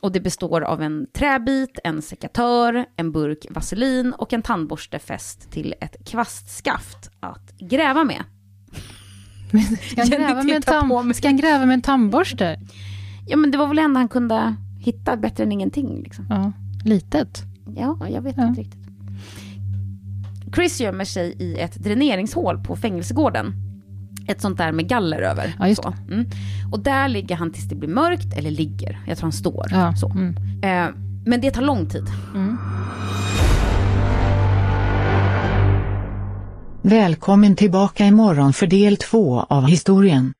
[0.00, 5.50] Och det består av en träbit, en sekatör, en burk vaselin och en tandborste fäst
[5.50, 8.22] till ett kvastskaft att gräva med.
[9.90, 12.60] Ska han, gräva med tam- ska han gräva med en tandborste?
[13.28, 16.26] Ja, men det var väl det enda han kunde hitta, bättre än ingenting liksom.
[16.30, 16.52] Ja,
[16.84, 17.42] litet.
[17.76, 18.46] Ja, jag vet Ja.
[18.48, 18.80] inte riktigt.
[20.54, 23.54] Chris gömmer sig i ett dräneringshål på fängelsegården.
[24.26, 25.54] Ett sånt där med galler över.
[25.58, 25.94] Ja, just så.
[26.10, 26.26] Mm.
[26.72, 29.66] Och där ligger han tills det blir mörkt, eller ligger, jag tror han står.
[29.70, 29.94] Ja.
[29.96, 30.10] Så.
[30.10, 30.34] Mm.
[30.62, 30.94] Eh,
[31.26, 32.06] men det tar lång tid.
[36.82, 40.32] Välkommen tillbaka imorgon för del två av historien.